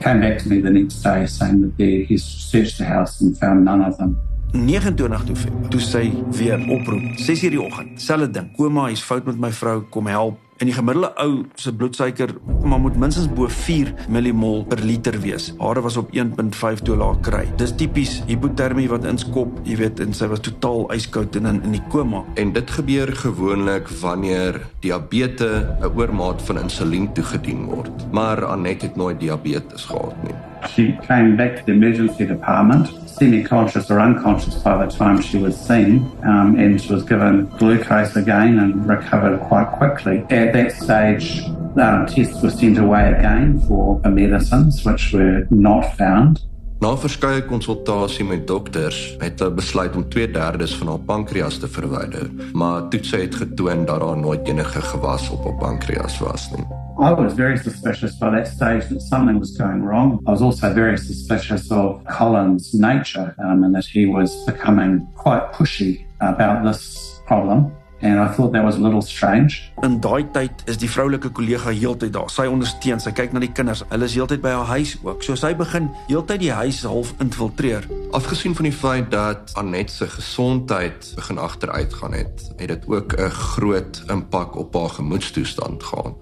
came 0.00 0.20
back 0.20 0.38
to 0.38 0.48
me 0.48 0.60
the 0.60 0.70
next 0.70 1.02
day 1.02 1.26
saying 1.26 1.62
that 1.62 1.76
they, 1.76 2.04
he 2.04 2.16
searched 2.18 2.78
the 2.78 2.84
house 2.84 3.20
and 3.20 3.36
found 3.38 3.64
none 3.64 3.82
of 3.82 3.96
them. 3.98 4.16
29 4.52 4.96
November 4.96 5.68
toe 5.68 5.78
sy 5.78 6.08
weer 6.38 6.58
oproep. 6.58 7.18
6:00 7.20 7.50
die 7.50 7.60
oggend. 7.60 8.00
Selfde 8.00 8.30
ding 8.30 8.52
koma 8.56 8.88
hy's 8.88 9.02
fout 9.02 9.26
met 9.26 9.38
my 9.38 9.50
vrou. 9.50 9.82
Kom 9.90 10.06
help 10.06 10.47
En 10.58 10.66
die 10.66 10.74
gemiddelde 10.74 11.12
ou 11.22 11.44
se 11.54 11.70
bloedsuiker 11.70 12.32
maar 12.66 12.80
moet 12.82 12.96
minstens 12.98 13.28
bo 13.30 13.46
4 13.46 13.92
millimol 14.10 14.64
per 14.66 14.80
liter 14.82 15.14
wees. 15.22 15.52
Hare 15.60 15.84
was 15.84 15.96
op 15.96 16.10
1.5 16.10 16.82
toe 16.82 16.96
laag 16.98 17.20
kry. 17.22 17.44
Dis 17.60 17.76
tipies 17.78 18.16
hipotermie 18.26 18.88
wat 18.90 19.06
inskop, 19.06 19.60
jy 19.68 19.76
weet, 19.78 20.02
en 20.02 20.16
sy 20.18 20.26
was 20.32 20.42
totaal 20.42 20.88
yskoud 20.96 21.38
en 21.38 21.46
in 21.52 21.62
in 21.68 21.76
die 21.76 21.84
koma. 21.92 22.24
En 22.42 22.50
dit 22.56 22.74
gebeur 22.74 23.14
gewoonlik 23.22 23.86
wanneer 24.02 24.58
diabetes 24.82 25.62
'n 25.78 25.94
oormaat 25.94 26.42
van 26.42 26.58
insulien 26.58 27.12
toegedien 27.14 27.64
word. 27.64 28.12
Maar 28.12 28.44
Anet 28.46 28.82
het 28.82 28.96
nooit 28.96 29.20
diabetes 29.20 29.84
gehad 29.84 30.14
nie. 30.24 30.34
She 30.66 30.98
came 31.06 31.36
back 31.36 31.56
to 31.56 31.62
the 31.64 31.72
emergency 31.72 32.26
department, 32.26 32.90
semi-conscious 33.18 33.90
or 33.90 34.00
unconscious 34.00 34.54
by 34.56 34.84
the 34.84 34.90
time 34.90 35.20
she 35.20 35.38
was 35.38 35.58
seen, 35.58 36.10
um, 36.24 36.58
and 36.58 36.80
she 36.80 36.92
was 36.92 37.02
given 37.02 37.46
glucose 37.58 38.16
again 38.16 38.58
and 38.58 38.88
recovered 38.88 39.40
quite 39.40 39.68
quickly. 39.72 40.18
At 40.30 40.52
that 40.52 40.72
stage, 40.72 41.42
um, 41.76 42.06
tests 42.06 42.42
were 42.42 42.50
sent 42.50 42.78
away 42.78 43.12
again 43.12 43.60
for 43.60 44.00
the 44.00 44.10
medicines, 44.10 44.84
which 44.84 45.12
were 45.12 45.46
not 45.50 45.96
found. 45.96 46.42
Na 46.78 46.92
verskeie 46.94 47.42
konsultasie 47.42 48.22
met 48.22 48.44
dokters 48.46 48.98
het 49.18 49.40
hulle 49.42 49.56
besluit 49.56 49.96
om 49.98 50.04
2/3 50.14 50.76
van 50.78 50.88
haar 50.88 51.00
pankreas 51.06 51.58
te 51.58 51.68
verwyder, 51.68 52.30
maar 52.52 52.88
toetse 52.88 53.16
het 53.16 53.34
getoon 53.34 53.84
dat 53.84 54.00
daar 54.00 54.16
nooit 54.16 54.48
enige 54.48 54.80
gewas 54.80 55.30
op 55.30 55.44
haar 55.44 55.56
pankreas 55.58 56.18
was 56.18 56.50
nie. 56.50 56.64
I 57.00 57.14
was 57.14 57.34
very 57.34 57.56
suspicious 57.56 58.18
by 58.18 58.30
that 58.30 58.46
stage 58.46 58.86
that 58.88 59.02
something 59.02 59.38
was 59.38 59.56
going 59.56 59.84
wrong. 59.84 60.20
I 60.26 60.30
was 60.30 60.40
also 60.40 60.72
very 60.72 60.96
suspicious 60.96 61.68
of 61.70 62.02
Colin's 62.04 62.72
nature 62.72 63.34
um, 63.38 63.64
and 63.64 63.74
that 63.74 63.86
he 63.86 64.06
was 64.06 64.44
becoming 64.44 65.06
quite 65.16 65.50
pushy 65.52 66.06
about 66.18 66.64
this 66.64 67.20
problem. 67.26 67.72
And 68.00 68.20
I 68.20 68.28
thought 68.28 68.52
that 68.52 68.64
was 68.64 68.76
a 68.76 68.80
little 68.80 69.02
strange. 69.02 69.72
In 69.82 69.98
daai 70.00 70.24
tyd 70.32 70.62
is 70.70 70.78
die 70.78 70.90
vroulike 70.90 71.30
kollega 71.34 71.72
heeltyd 71.74 72.12
daar. 72.14 72.30
Sy 72.30 72.46
ondersteun, 72.46 73.00
sy 73.02 73.10
kyk 73.16 73.34
na 73.34 73.42
die 73.42 73.50
kinders. 73.50 73.82
Hulle 73.90 74.06
is 74.06 74.14
heeltyd 74.14 74.42
by 74.44 74.52
haar 74.54 74.70
huis 74.76 74.94
ook. 75.02 75.24
So 75.26 75.34
sy 75.38 75.50
begin 75.58 75.90
heeltyd 76.06 76.44
die 76.44 76.52
huis 76.54 76.84
half 76.86 77.10
infiltreer. 77.22 77.88
Afgesien 78.14 78.54
van 78.54 78.70
die 78.70 78.74
feit 78.74 79.10
dat 79.10 79.50
Anet 79.58 79.90
se 79.90 80.06
gesondheid 80.12 81.10
begin 81.18 81.42
agteruit 81.42 81.94
gaan 81.94 82.14
het, 82.14 82.46
het 82.56 82.68
dit 82.68 82.86
ook 82.86 83.18
'n 83.18 83.30
groot 83.30 84.02
impak 84.08 84.56
op 84.56 84.74
haar 84.74 84.94
gemoedstoestand 85.00 85.82
gehad 85.82 86.14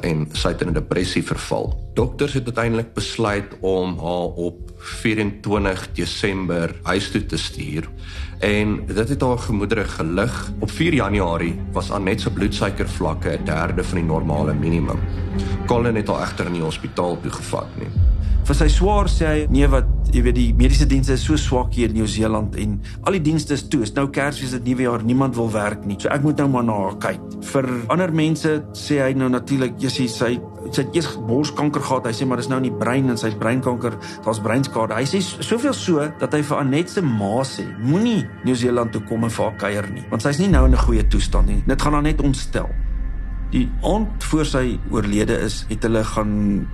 en 0.00 0.28
sy 0.32 0.48
het 0.48 0.60
in 0.60 0.68
'n 0.68 0.72
depressie 0.72 1.22
verval. 1.24 1.90
Dokters 1.94 2.32
het 2.32 2.44
uiteindelik 2.44 2.92
besluit 2.92 3.54
om 3.60 3.98
haar 3.98 4.30
op 4.36 4.72
24 4.78 5.92
Desember 5.92 6.74
huis 6.82 7.10
toe 7.10 7.26
te 7.26 7.36
stuur 7.36 7.88
en 8.38 8.86
dit 8.86 9.08
het 9.08 9.20
haar 9.20 9.38
gemoedere 9.38 9.84
gelig. 9.84 10.52
Op 10.58 10.70
4 10.70 10.94
Januarie 10.94 11.60
was 11.72 11.90
Anet 11.90 12.20
se 12.20 12.30
bloedsuikervlakke 12.30 13.38
'n 13.38 13.44
derde 13.44 13.84
van 13.84 13.98
die 13.98 14.06
normale 14.06 14.54
minimum. 14.54 14.98
Colin 15.66 15.94
het 15.94 16.08
haar 16.08 16.22
egter 16.22 16.46
in 16.46 16.52
die 16.52 16.62
hospitaal 16.62 17.20
toegevat 17.20 17.66
nie. 17.78 18.03
Vir 18.44 18.56
sy 18.58 18.66
swaar 18.68 19.08
sê 19.08 19.24
hy 19.24 19.44
nee 19.48 19.64
wat 19.72 19.86
jy 20.12 20.20
weet 20.26 20.36
die 20.36 20.50
mediese 20.52 20.84
dienste 20.84 21.14
is 21.16 21.22
so 21.24 21.38
swak 21.40 21.72
hier 21.72 21.88
in 21.88 21.96
Nieu-Seeland 21.96 22.58
en 22.60 22.74
al 23.08 23.16
die 23.16 23.22
dienste 23.24 23.56
is 23.56 23.62
toe. 23.72 23.80
Is 23.86 23.94
nou 23.96 24.04
Kersfees 24.12 24.52
dit 24.58 24.66
nuwe 24.68 24.84
jaar, 24.84 25.04
niemand 25.06 25.38
wil 25.38 25.48
werk 25.54 25.86
nie. 25.88 25.96
So 26.02 26.12
ek 26.12 26.26
moet 26.26 26.42
nou 26.42 26.50
maar 26.52 26.66
na 26.68 26.76
haar 26.76 26.98
kyk. 27.00 27.22
Vir 27.54 27.70
ander 27.94 28.12
mense 28.12 28.52
sê 28.76 29.00
hy 29.00 29.14
nou 29.16 29.30
natuurlik 29.32 29.80
jy 29.80 29.94
sy 29.94 30.10
sy 30.12 30.30
het 30.66 30.92
eers 30.92 31.08
borskanker 31.24 31.80
gehad. 31.88 32.10
Hy 32.10 32.12
sê 32.20 32.28
maar 32.28 32.42
dis 32.42 32.50
nou 32.52 32.60
in 32.60 32.68
die 32.68 32.76
brein 32.84 33.08
en 33.08 33.20
sy's 33.20 33.40
breinkanker. 33.40 33.96
Daar's 34.28 34.44
breinskade. 34.44 35.00
Hy 35.00 35.08
sê 35.08 35.24
soveel 35.24 35.72
so 35.80 36.04
dat 36.20 36.36
hy 36.36 36.44
vir 36.44 36.60
Anet 36.60 36.92
se 36.92 37.00
ma 37.00 37.40
sê 37.48 37.64
moenie 37.80 38.26
Nieu-Seeland 38.44 38.92
toe 38.92 39.06
kom 39.08 39.24
en 39.24 39.32
vir 39.32 39.48
haar 39.48 39.60
kuier 39.64 39.92
nie, 39.96 40.04
want 40.12 40.28
sy's 40.28 40.44
nie 40.44 40.52
nou 40.52 40.66
in 40.68 40.76
'n 40.76 40.84
goeie 40.84 41.08
toestand 41.08 41.48
nie. 41.48 41.62
Dit 41.64 41.80
gaan 41.80 41.96
haar 41.96 42.04
net 42.04 42.20
ontstel. 42.20 42.68
Die 43.54 43.68
aand 43.86 44.24
voor 44.26 44.46
sy 44.50 44.62
oorlede 44.90 45.36
is, 45.44 45.60
het 45.68 45.84
hulle 45.86 46.00
gaan 46.08 46.32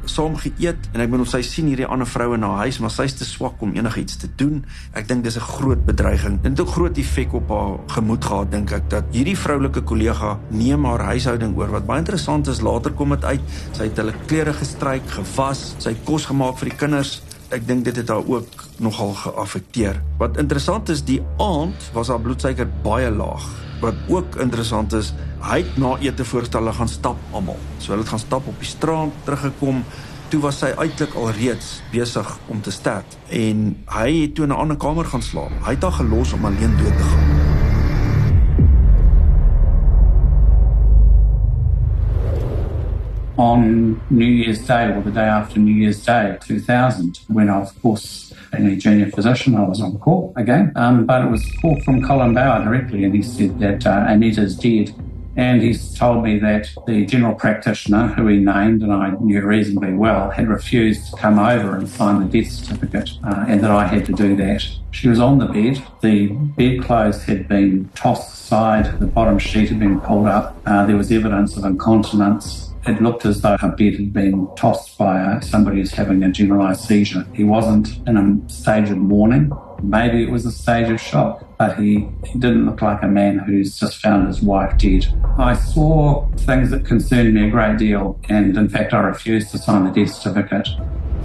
saam 0.09 0.39
geëet 0.41 0.87
en 0.95 1.03
ek 1.05 1.11
bedoel 1.13 1.27
sy 1.29 1.43
sien 1.45 1.67
hierdie 1.69 1.85
ander 1.85 2.09
vroue 2.09 2.39
na 2.41 2.55
huis, 2.63 2.79
maar 2.81 2.93
sy's 2.95 3.19
te 3.19 3.27
swak 3.29 3.61
om 3.61 3.75
enigiets 3.77 4.17
te 4.23 4.31
doen. 4.41 4.63
Ek 4.97 5.05
dink 5.11 5.27
dis 5.27 5.37
'n 5.37 5.45
groot 5.45 5.85
bedreiging. 5.85 6.41
Dit 6.41 6.57
het 6.57 6.61
ook 6.65 6.73
groot 6.73 6.97
effek 6.97 7.35
op 7.37 7.53
haar 7.53 7.77
gemoed 7.97 8.25
gehad 8.25 8.51
dink 8.51 8.73
ek 8.73 8.89
dat 8.89 9.05
hierdie 9.13 9.37
vroulike 9.37 9.83
kollega 9.83 10.39
neem 10.49 10.85
haar 10.85 11.05
huishouding 11.13 11.57
oor. 11.57 11.69
Wat 11.69 11.87
baie 11.87 11.99
interessant 11.99 12.49
is, 12.49 12.63
later 12.63 12.93
kom 12.93 13.11
dit 13.11 13.25
uit, 13.25 13.41
sy 13.73 13.85
het 13.85 13.97
hulle 13.97 14.15
klere 14.27 14.53
gestryk, 14.53 15.05
gewas, 15.07 15.75
sy 15.79 15.91
het 15.91 16.05
kos 16.05 16.25
gemaak 16.27 16.57
vir 16.59 16.69
die 16.71 16.79
kinders. 16.79 17.21
Ek 17.51 17.65
dink 17.67 17.83
dit 17.83 17.97
het 17.99 18.09
haar 18.09 18.23
ook 18.31 18.63
nogal 18.79 19.11
geaffekteer. 19.19 19.97
Wat 20.21 20.37
interessant 20.39 20.89
is, 20.89 21.01
die 21.03 21.19
aand 21.43 21.89
was 21.97 22.09
haar 22.13 22.23
bloedsuiker 22.23 22.69
baie 22.85 23.11
laag. 23.11 23.43
Wat 23.81 23.99
ook 24.07 24.39
interessant 24.39 24.95
is, 24.95 25.11
hy 25.43 25.59
het 25.65 25.81
na 25.81 25.97
ete 25.99 26.25
voorstelle 26.25 26.73
gaan 26.77 26.89
stap 26.89 27.19
almal. 27.35 27.59
So 27.81 27.91
hulle 27.91 28.05
het 28.07 28.13
gaan 28.13 28.23
stap 28.23 28.47
op 28.47 28.63
die 28.63 28.71
strand, 28.71 29.19
teruggekom. 29.27 29.83
Toe 30.31 30.41
was 30.45 30.61
sy 30.63 30.71
uitelik 30.79 31.17
al 31.19 31.33
reeds 31.41 31.81
besig 31.91 32.31
om 32.47 32.63
te 32.63 32.71
sterf 32.71 33.19
en 33.35 33.67
hy 33.97 34.09
het 34.21 34.35
toe 34.39 34.47
in 34.47 34.55
'n 34.55 34.63
ander 34.63 34.77
kamer 34.77 35.05
gaan 35.05 35.23
slaap. 35.23 35.51
Hy 35.67 35.75
het 35.75 35.83
haar 35.83 35.99
gelos 35.99 36.33
om 36.33 36.45
alleen 36.45 36.77
dood 36.79 36.97
te 36.97 37.03
gaan. 37.03 37.30
On 43.41 43.99
New 44.11 44.27
Year's 44.27 44.67
Day 44.67 44.93
or 44.93 45.01
the 45.01 45.11
day 45.11 45.25
after 45.25 45.59
New 45.59 45.73
Year's 45.73 46.05
Day 46.05 46.37
2000, 46.43 47.21
when 47.29 47.49
I, 47.49 47.63
of 47.63 47.81
course, 47.81 48.35
in 48.53 48.67
a 48.67 48.77
junior 48.77 49.11
physician, 49.11 49.55
I 49.55 49.67
was 49.67 49.81
on 49.81 49.99
call 49.99 50.35
again. 50.37 50.73
Um, 50.77 51.07
but 51.07 51.25
it 51.25 51.31
was 51.31 51.43
called 51.63 51.83
from 51.83 52.03
Colin 52.07 52.35
Bauer 52.35 52.63
directly, 52.63 53.03
and 53.03 53.15
he 53.15 53.23
said 53.23 53.59
that 53.61 53.87
uh, 53.87 54.05
Anita's 54.07 54.59
dead 54.59 54.95
And 55.37 55.63
he's 55.63 55.95
told 55.95 56.23
me 56.23 56.39
that 56.41 56.69
the 56.87 57.07
general 57.07 57.35
practitioner, 57.35 58.09
who 58.09 58.27
he 58.27 58.37
named 58.37 58.83
and 58.83 58.93
I 58.93 59.13
knew 59.13 59.41
reasonably 59.41 59.95
well, 59.95 60.29
had 60.29 60.47
refused 60.49 61.11
to 61.11 61.17
come 61.17 61.39
over 61.39 61.77
and 61.77 61.89
sign 61.89 62.21
the 62.21 62.43
death 62.43 62.53
certificate, 62.53 63.11
uh, 63.25 63.47
and 63.49 63.65
that 63.65 63.71
I 63.71 63.87
had 63.87 64.05
to 64.05 64.13
do 64.13 64.37
that. 64.37 64.69
She 64.91 65.09
was 65.09 65.19
on 65.19 65.39
the 65.39 65.47
bed. 65.47 65.83
The 66.03 66.27
bedclothes 66.27 67.23
had 67.25 67.49
been 67.49 67.89
tossed 67.95 68.35
aside, 68.35 69.01
the 69.01 69.07
bottom 69.07 69.39
sheet 69.39 69.71
had 69.71 69.79
been 69.79 69.99
pulled 70.01 70.27
up. 70.27 70.61
Uh, 70.67 70.85
there 70.85 70.97
was 70.97 71.11
evidence 71.11 71.57
of 71.57 71.65
incontinence. 71.65 72.70
It 72.87 73.03
looked 73.03 73.27
as 73.27 73.43
though 73.43 73.59
her 73.59 73.69
bed 73.69 73.95
had 73.95 74.13
been 74.13 74.49
tossed 74.57 74.97
by 74.97 75.21
uh, 75.21 75.41
somebody 75.41 75.79
who's 75.79 75.93
having 75.93 76.23
a 76.23 76.31
generalized 76.31 76.81
seizure. 76.81 77.27
He 77.35 77.45
wasn't 77.45 77.99
in 78.09 78.17
a 78.17 78.51
stage 78.51 78.91
of 78.91 78.97
mourning. 78.97 79.53
Maybe 79.83 80.23
it 80.23 80.31
was 80.31 80.47
a 80.47 80.53
stage 80.53 80.89
of 80.89 81.01
shock, 81.01 81.47
but 81.59 81.79
he, 81.79 82.09
he 82.25 82.39
didn't 82.39 82.67
look 82.67 82.81
like 82.81 83.03
a 83.03 83.09
man 83.09 83.39
who's 83.39 83.79
just 83.79 84.01
found 84.01 84.29
his 84.29 84.41
wife 84.41 84.79
dead. 84.79 85.07
I 85.39 85.55
saw 85.55 86.27
things 86.39 86.71
that 86.71 86.87
concerned 86.87 87.35
me 87.35 87.49
a 87.49 87.51
great 87.51 87.79
deal, 87.79 88.19
and 88.29 88.57
in 88.57 88.69
fact, 88.69 88.95
I 88.95 89.01
refused 89.01 89.51
to 89.51 89.59
sign 89.59 89.85
the 89.85 89.91
death 89.91 90.15
certificate. 90.15 90.69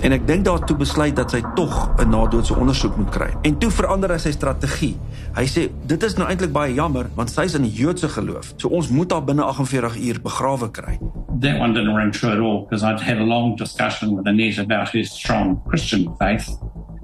En 0.03 0.11
ek 0.11 0.25
dink 0.27 0.45
daartoe 0.45 0.75
besluit 0.77 1.15
dat 1.15 1.31
sy 1.31 1.41
tog 1.55 1.95
'n 1.99 2.09
nadoodse 2.09 2.55
ondersoek 2.55 2.97
moet 2.97 3.09
kry. 3.09 3.29
En 3.41 3.57
toe 3.57 3.71
verander 3.71 4.11
hy 4.11 4.17
sy 4.17 4.31
strategie. 4.31 4.97
Hy 5.35 5.45
sê 5.45 5.69
dit 5.85 6.03
is 6.03 6.15
nou 6.17 6.27
eintlik 6.27 6.51
baie 6.51 6.73
jammer 6.73 7.09
want 7.15 7.29
sy's 7.29 7.55
in 7.55 7.61
die 7.61 7.71
Joodse 7.71 8.09
geloof. 8.09 8.53
So 8.57 8.69
ons 8.69 8.89
moet 8.89 9.11
haar 9.11 9.23
binne 9.23 9.43
48 9.43 9.97
uur 9.97 10.21
begrawe 10.21 10.71
kry. 10.71 10.99
That 11.39 11.59
one 11.59 11.73
didn't 11.73 11.95
ring 11.95 12.11
true 12.11 12.31
at 12.31 12.39
all 12.39 12.63
because 12.63 12.83
I'd 12.83 13.01
had 13.01 13.17
a 13.17 13.25
long 13.25 13.55
discussion 13.55 14.15
with 14.15 14.27
Annette 14.27 14.59
about 14.59 14.89
her 14.89 15.03
strong 15.03 15.61
Christian 15.67 16.09
faith 16.19 16.49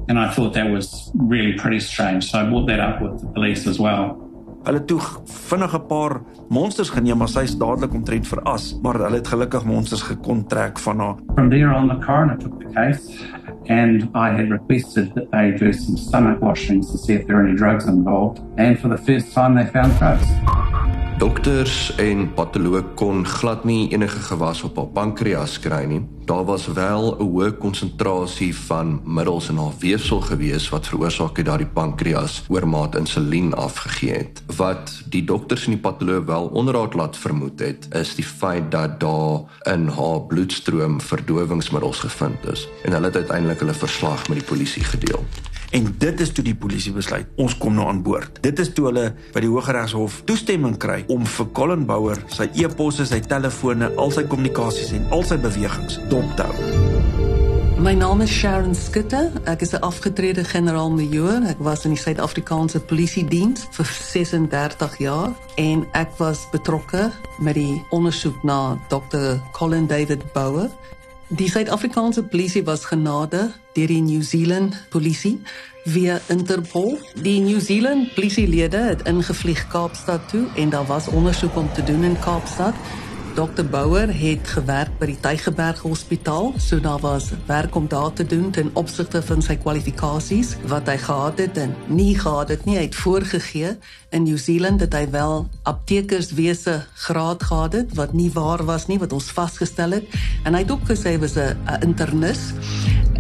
and 0.08 0.20
I 0.20 0.30
thought 0.30 0.54
that 0.54 0.70
was 0.70 1.12
really 1.16 1.54
pretty 1.54 1.80
strange. 1.80 2.30
So 2.30 2.40
I 2.40 2.44
brought 2.44 2.68
that 2.68 2.80
up 2.80 3.02
with 3.02 3.22
the 3.22 3.28
police 3.28 3.68
as 3.68 3.80
well. 3.80 4.31
Hulle 4.64 4.86
toe 4.86 5.00
vinnig 5.26 5.74
'n 5.74 5.86
paar 5.88 6.22
monsters 6.50 6.90
geneem, 6.90 7.18
maar 7.18 7.28
sy's 7.28 7.58
dadelik 7.58 7.94
omtrent 7.94 8.28
veras, 8.28 8.80
maar 8.82 8.94
hulle 8.94 9.16
het 9.16 9.28
gelukkig 9.28 9.66
monsters 9.66 10.02
gekontrek 10.02 10.80
van 10.80 11.00
haar. 11.00 11.16
From 11.34 11.50
there 11.50 11.74
on 11.74 11.88
the 11.88 11.98
coroner 12.06 12.38
took 12.38 12.60
the 12.60 12.70
case 12.74 13.26
and 13.68 14.10
I 14.16 14.30
had 14.30 14.50
requested 14.50 15.14
that 15.16 15.32
they 15.32 15.52
do 15.52 15.74
some 15.74 15.98
stomach 15.98 16.42
washings 16.42 16.92
to 16.92 16.98
see 16.98 17.14
if 17.14 17.28
there 17.28 17.38
are 17.38 17.46
any 17.48 17.56
drugs 17.56 17.86
involved 17.86 18.42
and 18.58 18.80
for 18.80 18.88
the 18.88 18.98
first 18.98 19.34
time 19.34 19.56
they 19.56 19.66
found 19.66 19.98
drugs. 19.98 20.28
Dokters 21.22 21.94
en 22.02 22.32
patoloog 22.34 22.96
kon 22.98 23.22
glad 23.30 23.62
nie 23.70 23.92
enige 23.94 24.24
gewas 24.26 24.64
op 24.66 24.80
haar 24.80 24.90
pankreas 24.96 25.60
kry 25.62 25.84
nie. 25.86 26.02
Daar 26.26 26.46
was 26.46 26.66
wel 26.68 27.14
'n 27.14 27.22
hoë 27.22 27.58
konsentrasie 27.58 28.56
van 28.56 29.02
middels 29.06 29.50
in 29.50 29.58
haar 29.58 29.74
weefsel 29.80 30.22
gewees 30.22 30.70
wat 30.70 30.88
veroorsaak 30.88 31.38
het 31.38 31.46
dat 31.46 31.58
die 31.58 31.68
pankreas 31.68 32.44
oormaat 32.48 32.96
insulien 32.96 33.54
afgegee 33.54 34.14
het. 34.14 34.44
Wat 34.58 35.04
die 35.10 35.24
dokters 35.24 35.66
en 35.66 35.72
die 35.72 35.82
patoloog 35.82 36.26
wel 36.26 36.46
onderraad 36.46 36.94
laat 36.94 37.18
vermoed 37.18 37.60
het, 37.60 37.88
is 37.94 38.16
die 38.16 38.26
feit 38.26 38.72
dat 38.72 39.00
daar 39.00 39.40
in 39.74 39.88
haar 39.88 40.22
bloedstroom 40.22 41.02
verdowingsmiddels 41.02 42.00
gevind 42.00 42.46
is 42.52 42.68
en 42.84 42.92
hulle 42.92 43.06
het 43.06 43.16
uiteindelik 43.16 43.61
hulle 43.62 43.78
verslag 43.78 44.28
met 44.30 44.42
die 44.42 44.48
polisie 44.48 44.84
gedeel. 44.84 45.26
En 45.72 45.88
dit 45.98 46.20
is 46.20 46.32
toe 46.36 46.44
die 46.44 46.56
polisie 46.56 46.92
besluit, 46.92 47.30
ons 47.40 47.54
kom 47.58 47.78
nou 47.78 47.88
aan 47.88 48.02
boord. 48.04 48.42
Dit 48.44 48.60
is 48.60 48.74
toe 48.76 48.90
hulle 48.90 49.06
by 49.32 49.44
die 49.46 49.52
Hooggeregshof 49.52 50.22
toestemming 50.28 50.76
kry 50.82 51.06
om 51.14 51.24
vir 51.38 51.48
Colin 51.56 51.86
Bouwer 51.88 52.20
sy 52.34 52.50
e-posse, 52.60 53.08
sy 53.08 53.22
telefone, 53.24 53.94
al 53.96 54.12
sy 54.12 54.26
kommunikasies 54.28 54.92
en 54.98 55.08
al 55.16 55.24
sy 55.28 55.40
bewegings 55.40 56.02
dop 56.12 56.36
te 56.36 56.50
hou. 56.50 57.00
My 57.82 57.96
naam 57.98 58.20
is 58.22 58.30
Sharon 58.30 58.76
Skutte. 58.78 59.32
Ek 59.50 59.62
is 59.62 59.74
'n 59.74 59.82
afgetrede 59.82 60.44
generaal-majoor. 60.44 61.48
Ek 61.50 61.58
was 61.60 61.86
in 61.86 61.96
die 61.96 62.02
Suid-Afrikaanse 62.02 62.80
Polisie 62.80 63.26
Diens 63.26 63.66
vir 63.72 63.86
36 63.86 64.98
jaar 64.98 65.34
en 65.56 65.88
ek 65.94 66.12
was 66.18 66.46
betrokke 66.52 67.12
met 67.40 67.56
die 67.56 67.82
ondersoek 67.90 68.44
na 68.44 68.78
Dr. 68.90 69.42
Colin 69.52 69.88
David 69.88 70.32
Bouwer. 70.34 70.70
Die 71.32 71.48
Suid-Afrikaanse 71.48 72.24
polisie 72.24 72.66
was 72.66 72.84
genade 72.86 73.54
deur 73.74 73.88
die 73.88 74.02
New 74.02 74.22
Zealand 74.22 74.76
polisie 74.90 75.40
via 75.86 76.20
Interpol. 76.28 76.98
Die 77.24 77.40
New 77.40 77.60
Zealand 77.60 78.14
polisielede 78.16 78.78
het 78.78 79.08
ingevlieg 79.08 79.68
Kaapstad 79.68 80.30
toe 80.30 80.48
en 80.56 80.70
daar 80.70 80.86
was 80.86 81.08
ondersoek 81.08 81.56
om 81.56 81.74
te 81.74 81.84
doen 81.84 82.04
in 82.04 82.20
Kaapstad. 82.20 82.76
Dr 83.36 83.64
Bouwer 83.64 84.10
het 84.12 84.48
gewerk 84.52 84.98
by 85.00 85.08
die 85.08 85.20
Tygerberg 85.24 85.80
Hospitaal, 85.86 86.50
so 86.60 86.82
daar 86.84 87.00
was 87.00 87.30
werk 87.48 87.76
om 87.80 87.88
daar 87.88 88.12
te 88.14 88.26
doen 88.28 88.50
ten 88.52 88.72
opsigte 88.76 89.22
van 89.24 89.40
sy 89.46 89.56
kwalifikasies 89.56 90.58
wat 90.68 90.90
hy 90.92 90.98
gehad 91.00 91.40
het 91.40 91.60
en 91.64 91.72
nie 91.88 92.12
gehad 92.20 92.52
het 92.52 92.66
nie. 92.68 92.76
Hy 92.76 92.90
het 92.90 92.98
voorgegee 93.00 93.78
in 94.12 94.28
New 94.28 94.36
Zealand 94.36 94.84
dat 94.84 94.98
hy 95.00 95.06
wel 95.14 95.48
aptekerswese 95.64 96.82
graad 97.08 97.44
gehad 97.48 97.80
het 97.80 97.96
wat 97.96 98.12
nie 98.14 98.28
waar 98.36 98.66
was 98.68 98.90
nie 98.92 99.00
wat 99.00 99.16
ons 99.16 99.32
vasgestel 99.32 99.96
het. 100.02 100.20
En 100.44 100.52
hy 100.52 100.66
het 100.66 100.76
ook 100.76 100.84
gesê 100.92 101.16
hy 101.16 101.24
was 101.24 101.40
'n 101.40 101.56
internis 101.88 102.52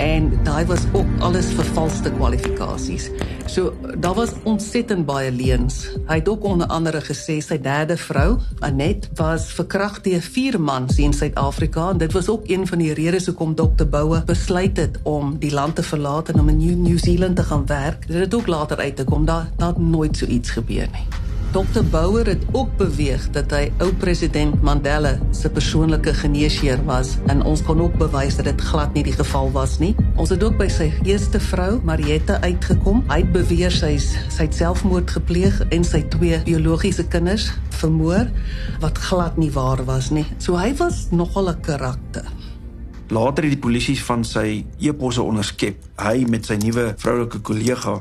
en 0.01 0.31
daai 0.43 0.65
was 0.65 0.81
ook 0.91 1.09
alles 1.19 1.45
vervalste 1.53 2.11
kwalifikasies. 2.11 3.09
So 3.45 3.73
daar 3.97 4.13
was 4.13 4.33
ontsettend 4.43 5.05
baie 5.05 5.31
leuns. 5.31 5.83
Hy 6.07 6.17
het 6.21 6.29
ook 6.29 6.43
onder 6.43 6.67
andere 6.67 7.01
gesê 7.05 7.37
sy 7.43 7.59
derde 7.61 7.97
vrou, 7.97 8.39
Anet, 8.65 9.09
was 9.19 9.51
verkragt 9.53 10.03
deur 10.09 10.23
vier 10.25 10.57
mans 10.61 10.97
in 10.97 11.13
Suid-Afrika 11.13 11.89
en 11.91 12.01
dit 12.01 12.13
was 12.17 12.29
ook 12.29 12.49
een 12.49 12.65
van 12.67 12.81
die 12.81 12.93
redes 12.97 13.29
hoekom 13.29 13.55
Dr. 13.55 13.85
Boue 13.85 14.23
besluit 14.25 14.77
het 14.77 14.97
om 15.03 15.35
die 15.39 15.53
land 15.53 15.75
te 15.75 15.83
verlaat 15.83 16.29
en 16.33 16.39
om 16.39 16.49
in 16.49 16.81
New, 16.81 16.97
Zealand 16.97 17.35
te 17.35 17.43
gaan 17.43 17.65
werk. 17.65 18.07
Dit 18.07 18.19
het 18.19 18.35
ook 18.35 18.47
later 18.47 18.77
uit 18.77 18.95
te 18.95 19.03
kom 19.03 19.25
dat 19.25 19.53
dat 19.57 19.77
nooit 19.77 20.17
so 20.17 20.25
iets 20.25 20.49
gebeur 20.49 20.87
nie. 20.91 21.30
Dr 21.51 21.83
Bouwer 21.83 22.27
het 22.27 22.43
ook 22.51 22.69
beweeg 22.79 23.25
dat 23.35 23.51
hy 23.51 23.65
ou 23.83 23.89
president 23.99 24.61
Mandela 24.63 25.17
se 25.35 25.49
persoonlike 25.51 26.13
geneesheer 26.15 26.79
was 26.87 27.17
en 27.27 27.41
ons 27.43 27.59
kon 27.67 27.81
ook 27.83 27.97
bewys 27.99 28.37
dat 28.39 28.47
dit 28.47 28.61
glad 28.69 28.93
nie 28.95 29.03
die 29.03 29.15
geval 29.17 29.51
was 29.51 29.73
nie. 29.83 29.89
Ons 30.15 30.31
het 30.31 30.45
ook 30.47 30.55
by 30.61 30.69
sy 30.71 30.87
eerste 31.03 31.41
vrou, 31.43 31.81
Mariette, 31.83 32.37
uitgekom. 32.39 33.03
Hy 33.11 33.17
het 33.25 33.33
beweer 33.35 33.75
sy 33.75 33.97
sy 33.99 34.47
selfmoord 34.47 35.11
gepleeg 35.11 35.59
en 35.75 35.83
sy 35.83 36.05
twee 36.15 36.39
biologiese 36.47 37.03
kinders 37.11 37.49
vermoor 37.81 38.31
wat 38.79 39.03
glad 39.09 39.35
nie 39.35 39.51
waar 39.51 39.83
was 39.91 40.07
nie. 40.15 40.23
So 40.39 40.55
hy 40.55 40.71
was 40.79 41.09
nogal 41.11 41.51
'n 41.51 41.59
karakter. 41.67 42.31
Later 43.11 43.43
het 43.43 43.59
die 43.59 43.59
polisie 43.59 43.99
van 43.99 44.23
sy 44.23 44.63
eposse 44.79 45.21
onderskep. 45.21 45.75
Hy 45.99 46.23
met 46.29 46.45
sy 46.45 46.55
nuwe 46.55 46.93
vroulike 46.95 47.41
kollega 47.43 47.99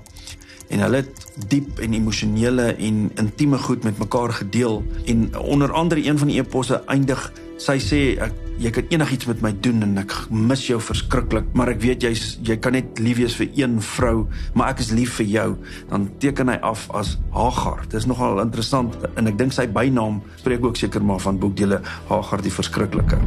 en 0.70 0.84
hulle 0.84 1.02
het 1.02 1.26
diep 1.50 1.80
en 1.82 1.94
emosionele 1.96 2.70
en 2.78 3.10
intieme 3.18 3.58
goed 3.58 3.84
met 3.84 3.98
mekaar 3.98 4.32
gedeel. 4.32 4.82
En 5.06 5.38
onder 5.38 5.72
andere 5.72 6.04
een 6.06 6.18
van 6.18 6.30
die 6.30 6.38
eposse 6.38 6.82
eindig 6.86 7.32
sy 7.60 7.76
sê 7.82 8.00
ek 8.22 8.49
jy 8.60 8.70
kan 8.76 8.90
enigiets 8.92 9.28
met 9.30 9.40
my 9.40 9.50
doen 9.64 9.80
en 9.86 10.02
ek 10.02 10.12
mis 10.28 10.66
jou 10.68 10.76
verskriklik 10.84 11.46
maar 11.56 11.70
ek 11.72 11.80
weet 11.80 12.04
jy's 12.04 12.34
jy 12.44 12.58
kan 12.60 12.76
net 12.76 13.00
lief 13.00 13.16
wees 13.16 13.36
vir 13.38 13.48
een 13.56 13.78
vrou 13.80 14.26
maar 14.54 14.74
ek 14.74 14.82
is 14.84 14.90
lief 14.92 15.16
vir 15.20 15.28
jou. 15.30 15.48
Dan 15.90 16.08
teken 16.22 16.52
hy 16.52 16.58
af 16.66 16.86
as 16.96 17.16
Hagar. 17.34 17.84
Dis 17.92 18.06
nogal 18.10 18.42
interessant 18.42 18.96
en 19.14 19.30
ek 19.30 19.38
dink 19.40 19.54
sy 19.56 19.66
bynaam 19.70 20.20
spreek 20.42 20.64
ook 20.66 20.78
seker 20.80 21.04
maar 21.04 21.22
van 21.24 21.40
boekdele 21.40 21.80
Hagar 22.10 22.44
die 22.44 22.52
verskriklike. 22.52 23.18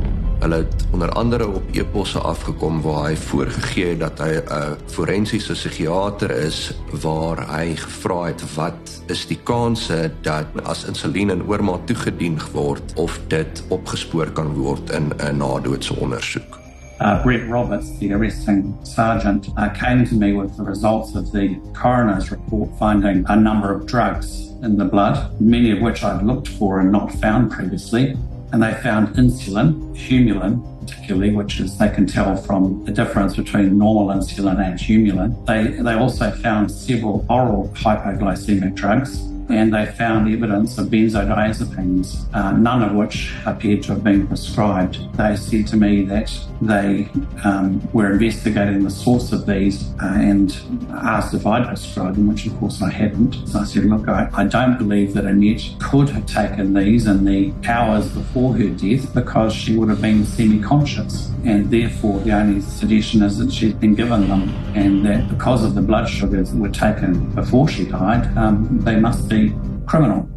Hulle 0.44 0.60
het 0.64 0.86
onder 0.92 1.12
andere 1.18 1.48
op 1.48 1.70
eposse 1.72 2.20
afgekom 2.20 2.82
waar 2.84 3.08
hy 3.08 3.16
voorgegee 3.16 3.94
het 3.94 4.02
dat 4.04 4.20
hy 4.20 4.32
'n 4.44 4.78
forensiese 4.92 5.54
psigiater 5.54 6.32
is 6.32 6.74
waar 7.02 7.40
hy 7.48 7.76
gevra 7.76 8.28
het 8.28 8.44
wat 8.56 9.02
is 9.08 9.26
die 9.26 9.40
kanse 9.44 10.12
dat 10.22 10.48
as 10.64 10.86
insulien 10.86 11.30
in 11.30 11.44
oormaat 11.48 11.88
toegedien 11.88 12.40
word 12.52 12.94
of 12.96 13.20
dit 13.28 13.64
opgespoor 13.70 14.32
kan 14.32 14.54
word 14.54 14.92
in 14.92 15.12
'n 15.30 15.40
nadoetse 15.40 15.92
ondersoek. 16.02 16.60
Uh, 17.00 17.22
Brett 17.24 17.50
Roberts, 17.50 17.98
the 17.98 18.14
arresting 18.14 18.78
sergeant, 18.86 19.50
uh, 19.58 19.70
came 19.70 20.06
to 20.06 20.16
me 20.16 20.34
with 20.34 20.56
the 20.56 20.64
results 20.64 21.16
of 21.16 21.32
the 21.32 21.60
coroner's 21.74 22.32
report 22.32 22.70
finding 22.78 23.26
a 23.28 23.36
number 23.36 23.74
of 23.74 23.86
drugs 23.86 24.52
in 24.62 24.78
the 24.78 24.86
blood, 24.86 25.18
many 25.42 25.72
of 25.72 25.82
which 25.82 26.04
I'd 26.04 26.24
looked 26.24 26.48
for 26.48 26.80
and 26.80 26.92
not 26.92 27.12
found 27.14 27.52
previously. 27.52 28.16
And 28.52 28.62
they 28.62 28.74
found 28.76 29.16
insulin, 29.16 29.96
humulin, 29.96 30.62
particularly, 30.80 31.32
which 31.36 31.60
is 31.60 31.78
they 31.78 31.90
can 31.90 32.06
tell 32.06 32.38
from 32.38 32.86
the 32.86 32.92
difference 32.92 33.36
between 33.36 33.78
normal 33.78 34.16
insulin 34.16 34.64
and 34.64 34.80
humulin. 34.80 35.46
They, 35.48 35.82
they 35.82 35.94
also 35.94 36.30
found 36.32 36.72
several 36.72 37.26
oral 37.30 37.70
hypoglycemic 37.76 38.76
drugs 38.76 39.33
and 39.50 39.74
they 39.74 39.86
found 39.86 40.32
evidence 40.32 40.78
of 40.78 40.88
benzodiazepines, 40.88 42.34
uh, 42.34 42.52
none 42.54 42.82
of 42.82 42.94
which 42.94 43.34
appeared 43.46 43.84
to 43.84 43.94
have 43.94 44.04
been 44.04 44.28
prescribed. 44.28 44.98
They 45.18 45.36
said 45.36 45.68
to 45.68 45.78
me 45.78 46.04
that 46.04 46.32
they 46.62 47.10
um, 47.44 47.82
were 47.92 48.12
investigating 48.12 48.84
the 48.84 48.90
source 48.90 49.32
of 49.32 49.46
these 49.46 49.92
uh, 50.02 50.14
and 50.16 50.56
asked 50.92 51.34
if 51.34 51.46
I'd 51.46 51.68
prescribed 51.68 52.18
them, 52.18 52.28
which 52.28 52.46
of 52.46 52.58
course 52.58 52.82
I 52.82 52.90
hadn't. 52.90 53.48
So 53.48 53.60
I 53.60 53.64
said, 53.66 53.86
look, 53.86 54.08
I, 54.08 54.30
I 54.34 54.46
don't 54.46 54.78
believe 54.78 55.14
that 55.14 55.26
Annette 55.26 55.64
could 55.80 56.10
have 56.10 56.26
taken 56.26 56.74
these 56.74 57.08
in 57.08 57.26
the 57.26 57.54
hours 57.68 58.10
before 58.10 58.54
her 58.56 58.70
death 58.70 59.14
because 59.14 59.54
she 59.54 59.76
would 59.76 59.90
have 59.90 60.02
been 60.02 60.26
semi-conscious 60.26 61.32
and 61.46 61.70
therefore 61.70 62.20
the 62.22 62.32
only 62.32 62.62
suggestion 62.62 63.22
is 63.22 63.38
that 63.38 63.52
she's 63.52 63.74
been 63.74 63.96
given 63.96 64.28
them 64.30 64.50
and 64.76 65.06
that 65.06 65.28
because 65.30 65.64
of 65.64 65.76
the 65.76 65.82
blood 65.82 66.08
sugars 66.08 66.52
that 66.52 66.58
were 66.58 66.70
taken 66.70 67.30
before 67.32 67.68
she 67.68 67.86
died, 67.86 68.26
um, 68.38 68.80
they 68.82 68.96
must 68.96 69.28
be 69.34 69.52
criminal. 69.86 70.30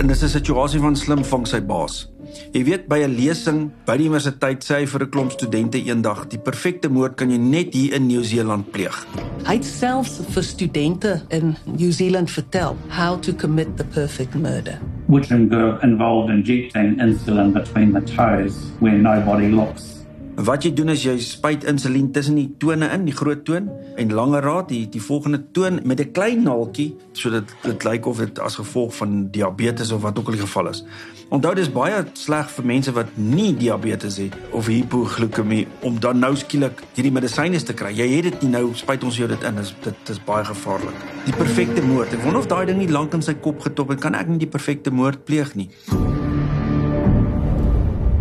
En 0.00 0.06
dis 0.06 0.22
'n 0.22 0.28
situasie 0.28 0.80
van 0.80 0.96
slim 0.96 1.24
vang 1.24 1.46
sy 1.46 1.60
baas. 1.60 2.08
Jy 2.52 2.64
weet 2.64 2.88
by 2.88 2.98
'n 3.04 3.14
lesing 3.16 3.70
by 3.84 3.96
die 3.96 4.08
universiteit 4.08 4.64
sê 4.64 4.74
hy 4.80 4.86
vir 4.86 5.02
'n 5.02 5.10
klomp 5.10 5.30
studente 5.30 5.78
eendag, 5.78 6.28
die 6.28 6.38
perfekte 6.38 6.88
moord 6.88 7.14
kan 7.16 7.30
jy 7.30 7.38
net 7.38 7.74
hier 7.74 7.94
in 7.94 8.06
Nieu-Seeland 8.06 8.70
pleeg. 8.72 9.06
Hy 9.44 9.54
het 9.54 9.64
selfs 9.64 10.20
vir 10.34 10.42
studente 10.42 11.22
in 11.28 11.56
New 11.78 11.92
Zealand 11.92 12.30
vertel 12.30 12.76
how 12.88 13.20
to 13.20 13.32
commit 13.32 13.76
the 13.76 13.84
perfect 13.84 14.34
murder. 14.34 14.78
Which 15.06 15.30
involved 15.30 16.30
injecting 16.30 17.00
insulin 17.00 17.52
between 17.52 17.92
the 17.92 18.00
toes 18.00 18.54
where 18.80 18.98
nobody 18.98 19.48
looks 19.48 19.91
Wat 20.32 20.64
jy 20.64 20.70
doen 20.72 20.88
is 20.88 21.02
jy 21.04 21.18
spuit 21.20 21.64
insulien 21.68 22.06
tussen 22.12 22.38
die 22.38 22.46
tone 22.56 22.86
in, 22.94 23.02
die 23.04 23.12
groot 23.12 23.42
toon 23.44 23.66
en 24.00 24.12
langer 24.16 24.40
raad 24.40 24.70
die 24.70 24.86
die 24.88 25.02
volgende 25.04 25.42
toon 25.52 25.80
met 25.84 26.00
'n 26.00 26.12
klein 26.12 26.42
naaltjie 26.42 26.96
sodat 27.12 27.52
dit 27.62 27.84
lyk 27.84 28.06
of 28.06 28.16
dit 28.16 28.38
as 28.38 28.56
gevolg 28.56 28.96
van 28.96 29.28
diabetes 29.30 29.92
of 29.92 30.00
wat 30.00 30.18
ook 30.18 30.26
al 30.26 30.32
die 30.32 30.40
geval 30.40 30.68
is. 30.68 30.84
Onthou 31.28 31.54
dis 31.54 31.68
baie 31.68 32.04
sleg 32.12 32.50
vir 32.50 32.64
mense 32.64 32.92
wat 32.92 33.06
nie 33.16 33.56
diabetes 33.56 34.16
het 34.16 34.34
of 34.52 34.66
hipoglikemie 34.66 35.66
om 35.82 36.00
dan 36.00 36.18
nou 36.18 36.34
skielik 36.36 36.82
hierdie 36.94 37.12
medisyne 37.12 37.62
te 37.62 37.74
kry. 37.74 37.92
Jy 37.92 38.08
het 38.08 38.24
dit 38.24 38.42
nie 38.42 38.50
nou 38.50 38.74
spuit 38.74 39.04
ons 39.04 39.16
jou 39.16 39.28
dit 39.28 39.42
in. 39.42 39.56
Dis 39.56 39.74
dit 39.82 40.08
is 40.08 40.24
baie 40.24 40.44
gevaarlik. 40.44 40.96
Die 41.24 41.36
perfekte 41.36 41.82
moord. 41.82 42.12
Ek 42.12 42.22
wonder 42.22 42.40
of 42.40 42.46
daai 42.46 42.66
ding 42.66 42.78
nie 42.78 42.88
lank 42.88 43.12
in 43.12 43.22
sy 43.22 43.34
kop 43.34 43.60
getop 43.60 43.88
het. 43.88 44.00
Kan 44.00 44.14
ek 44.14 44.28
nie 44.28 44.38
die 44.38 44.46
perfekte 44.46 44.90
moord 44.90 45.24
pleeg 45.24 45.54
nie? 45.54 45.68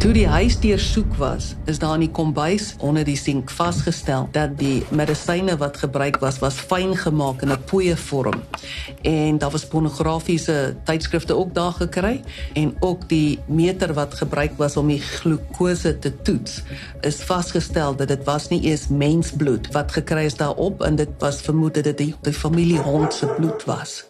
Toe 0.01 0.15
die 0.17 0.25
huis 0.25 0.55
deursoek 0.57 1.11
was, 1.21 1.51
is 1.69 1.77
daar 1.77 1.93
in 1.93 2.07
die 2.07 2.13
kombuis 2.17 2.71
onder 2.81 3.03
die 3.05 3.17
sink 3.19 3.51
vasgestel 3.53 4.23
dat 4.33 4.55
die 4.57 4.79
medisyne 4.89 5.53
wat 5.61 5.77
gebruik 5.77 6.17
was, 6.23 6.39
was 6.41 6.57
fyn 6.57 6.95
gemaak 6.97 7.43
in 7.45 7.53
'n 7.53 7.63
poeie 7.69 7.93
vorm. 7.95 8.41
En 9.05 9.37
daar 9.37 9.51
was 9.51 9.67
pornografiese 9.67 10.75
tydskrifte 10.89 11.37
ook 11.37 11.53
daar 11.53 11.71
gekry 11.71 12.23
en 12.53 12.73
ook 12.79 13.09
die 13.09 13.39
meter 13.45 13.93
wat 13.93 14.13
gebruik 14.13 14.57
was 14.57 14.77
om 14.77 14.87
die 14.87 15.01
glukose 15.01 15.99
te 15.99 16.21
toets, 16.21 16.63
is 17.01 17.21
vasgestel 17.21 17.95
dat 17.95 18.07
dit 18.07 18.23
was 18.23 18.49
nie 18.49 18.61
eers 18.61 18.87
mensbloed 18.87 19.71
wat 19.71 19.91
gekry 19.91 20.25
is 20.25 20.35
daarop 20.35 20.81
en 20.81 20.95
dit 20.95 21.09
was 21.19 21.41
vermoed 21.41 21.73
dit 21.73 21.97
die, 21.97 22.15
die 22.21 22.33
familiehond 22.33 23.13
se 23.13 23.25
bloed 23.25 23.63
was. 23.65 24.09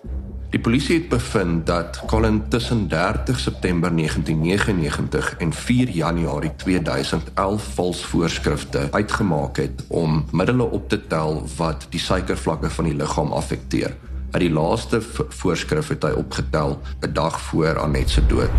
Die 0.62 0.69
polisie 0.69 1.00
het 1.00 1.10
bevind 1.10 1.65
dat 1.65 2.04
Colin 2.06 2.43
tussen 2.47 2.88
30 2.88 3.39
September 3.39 3.95
1999 3.95 5.36
en 5.38 5.54
4 5.54 5.89
Januarie 5.89 6.56
2011 6.56 7.63
vals 7.74 8.06
voorskrifte 8.06 8.88
uitgemaak 8.91 9.58
het 9.58 9.84
om 9.88 10.26
middele 10.32 10.63
op 10.63 10.89
te 10.89 11.08
tel 11.08 11.47
wat 11.58 11.88
die 11.89 12.00
suikervlakke 12.00 12.69
van 12.69 12.86
die 12.86 12.95
liggaam 12.95 13.32
affekteer. 13.32 13.95
Uit 14.32 14.43
die 14.43 14.52
laaste 14.52 15.02
voorskrif 15.30 15.88
het 15.88 16.04
hy 16.04 16.12
opgetel 16.12 16.80
'n 17.02 17.13
dag 17.13 17.41
voor 17.41 17.80
Anet 17.80 18.10
se 18.10 18.26
dood. 18.26 18.58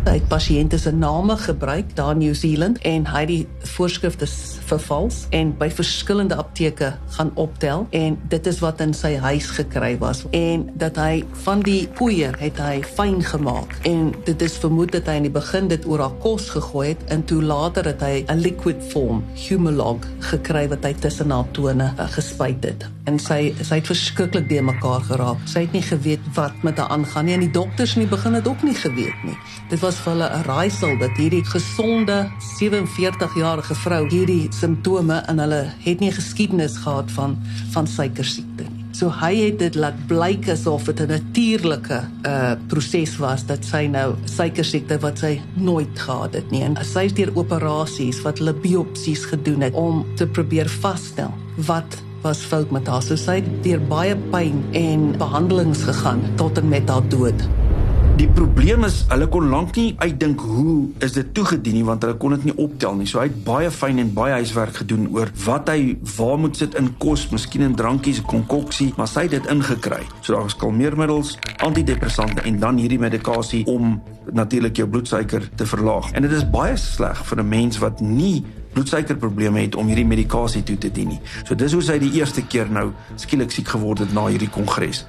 Hy 0.00 0.14
het 0.16 0.28
pasiënte 0.32 0.78
se 0.80 0.90
name 0.96 1.36
gebruik 1.36 1.90
daar 1.96 2.14
in 2.14 2.18
New 2.18 2.34
Zealand 2.34 2.78
en 2.88 3.04
hy 3.06 3.20
het 3.20 3.28
die 3.28 3.68
voorskrifte 3.74 4.26
vervals 4.70 5.26
en 5.36 5.50
by 5.58 5.68
verskillende 5.74 6.38
apteke 6.40 6.92
gaan 7.16 7.30
optel 7.34 7.84
en 7.96 8.16
dit 8.32 8.46
is 8.46 8.60
wat 8.64 8.80
in 8.80 8.94
sy 8.96 9.10
huis 9.20 9.50
gekry 9.58 9.90
was 10.00 10.22
en 10.36 10.68
dat 10.80 10.96
hy 10.96 11.24
van 11.44 11.60
die 11.66 11.82
poeier 11.98 12.36
het 12.40 12.58
hy 12.62 12.78
fyn 12.96 13.20
gemaak 13.26 13.74
en 13.90 14.14
dit 14.24 14.42
is 14.46 14.56
vermoed 14.62 14.94
dat 14.94 15.10
hy 15.10 15.18
in 15.20 15.26
die 15.28 15.34
begin 15.34 15.68
dit 15.68 15.84
oor 15.90 16.04
haar 16.06 16.16
kos 16.24 16.48
gegooi 16.54 16.86
het 16.92 17.04
en 17.12 17.26
toe 17.28 17.42
later 17.42 17.90
het 17.90 18.00
hy 18.00 18.24
'n 18.24 18.40
liquid 18.40 18.80
form 18.92 19.20
Humalog 19.34 20.06
gekry 20.30 20.68
wat 20.70 20.84
hy 20.84 20.94
tussen 20.94 21.30
haar 21.34 21.48
tone 21.52 21.90
uh, 21.98 22.08
gespuit 22.14 22.64
het. 22.64 22.86
En 23.04 23.18
sy 23.18 23.54
sy 23.62 23.80
het 23.80 23.86
verskriklik 23.86 24.48
de 24.48 24.60
mekaar 24.62 25.00
geraak. 25.00 25.38
Sy 25.50 25.64
het 25.64 25.72
nie 25.72 25.82
geweet 25.82 26.20
wat 26.34 26.52
met 26.62 26.78
haar 26.78 26.88
aangaan 26.94 27.24
nie 27.24 27.34
en 27.34 27.40
die 27.40 27.50
dokters 27.50 27.96
in 27.96 28.04
die 28.04 28.10
begin 28.10 28.34
het 28.34 28.48
ook 28.48 28.62
nie 28.62 28.74
geweet 28.74 29.24
nie. 29.24 29.36
Dit 29.70 29.80
was 29.80 29.89
vir 29.98 30.12
hulle 30.12 30.28
'n 30.28 30.44
raaisel 30.46 30.98
dat 30.98 31.16
hierdie 31.16 31.44
gesonde 31.44 32.30
47-jarige 32.58 33.74
vrou 33.74 34.08
hierdie 34.08 34.48
simptome 34.50 35.22
en 35.26 35.38
hulle 35.38 35.72
het 35.84 36.00
nie 36.00 36.12
geskiedenis 36.12 36.76
gehad 36.76 37.10
van 37.10 37.38
van 37.72 37.86
suikersiekte 37.86 38.62
nie. 38.62 38.84
So 38.92 39.10
hy 39.10 39.34
het 39.36 39.58
dit 39.58 39.74
laat 39.74 39.94
blyk 40.06 40.48
asof 40.48 40.84
dit 40.84 41.00
'n 41.00 41.08
natuurlike 41.08 42.00
uh 42.26 42.52
proses 42.66 43.16
was 43.16 43.46
dat 43.46 43.64
sy 43.64 43.86
nou 43.86 44.14
suikersiekte 44.24 44.98
wat 44.98 45.18
sy 45.18 45.40
nooit 45.54 45.98
gehad 45.98 46.34
het 46.34 46.50
nie. 46.50 46.62
En 46.62 46.76
sy 46.82 47.06
het 47.06 47.16
deur 47.16 47.32
operasies 47.34 48.22
wat 48.22 48.38
hulle 48.38 48.54
biopsies 48.54 49.24
gedoen 49.24 49.60
het 49.60 49.74
om 49.74 50.04
te 50.16 50.26
probeer 50.26 50.68
vasstel 50.68 51.32
wat 51.56 52.02
was 52.22 52.38
fout 52.38 52.70
met 52.70 52.86
haar. 52.86 53.02
So 53.02 53.16
sy 53.16 53.34
het 53.40 53.62
deur 53.62 53.80
baie 53.80 54.16
pyn 54.30 54.64
en 54.72 55.18
behandelings 55.18 55.82
gegaan 55.82 56.20
tot 56.36 56.58
en 56.58 56.68
met 56.68 56.88
haar 56.88 57.08
dood. 57.08 57.69
Die 58.18 58.28
probleem 58.34 58.84
is 58.84 59.02
hulle 59.10 59.26
kon 59.30 59.48
lank 59.52 59.76
nie 59.78 59.94
uitdink 60.00 60.40
hoe 60.42 60.74
is 61.04 61.14
dit 61.14 61.28
toegedien 61.36 61.76
nie 61.78 61.84
want 61.86 62.02
hulle 62.04 62.16
kon 62.20 62.34
dit 62.34 62.48
nie 62.48 62.54
optel 62.60 62.96
nie. 62.98 63.06
So 63.08 63.20
hy 63.20 63.28
het 63.28 63.38
baie 63.46 63.70
fyn 63.74 64.00
en 64.02 64.12
baie 64.16 64.34
huiswerk 64.40 64.80
gedoen 64.82 65.06
oor 65.14 65.30
wat 65.44 65.70
hy 65.72 65.96
waar 66.16 66.38
moet 66.40 66.58
sit 66.58 66.74
in 66.80 66.90
kos, 67.02 67.28
miskien 67.34 67.64
in 67.68 67.76
drankies, 67.78 68.22
konkoksie, 68.26 68.90
maar 68.98 69.10
sy 69.10 69.26
het 69.28 69.36
dit 69.36 69.50
ingekry. 69.52 70.00
So 70.20 70.34
daar 70.34 70.48
was 70.48 70.56
kalmeermiddels, 70.60 71.36
antidepressante 71.66 72.42
en 72.48 72.58
dan 72.62 72.80
hierdie 72.80 73.00
medikasie 73.00 73.62
om 73.70 73.98
natuurlik 74.32 74.82
jou 74.82 74.88
bloedsuiker 74.90 75.46
te 75.56 75.66
verlaag. 75.66 76.10
En 76.12 76.26
dit 76.26 76.34
is 76.34 76.46
baie 76.50 76.76
sleg 76.76 77.24
vir 77.30 77.40
'n 77.40 77.48
mens 77.48 77.78
wat 77.78 78.00
nie 78.00 78.44
bloedsuikerprobleme 78.72 79.60
het 79.60 79.76
om 79.76 79.86
hierdie 79.86 80.06
medikasie 80.06 80.62
toe 80.62 80.78
te 80.78 80.90
dien 80.90 81.08
nie. 81.08 81.20
So 81.44 81.54
dis 81.54 81.72
hoe 81.72 81.82
sy 81.82 81.98
die 81.98 82.12
eerste 82.18 82.42
keer 82.42 82.70
nou 82.70 82.90
skielik 83.16 83.50
siek 83.50 83.68
geword 83.68 83.98
het 83.98 84.12
na 84.12 84.26
hierdie 84.26 84.50
kongres. 84.50 85.06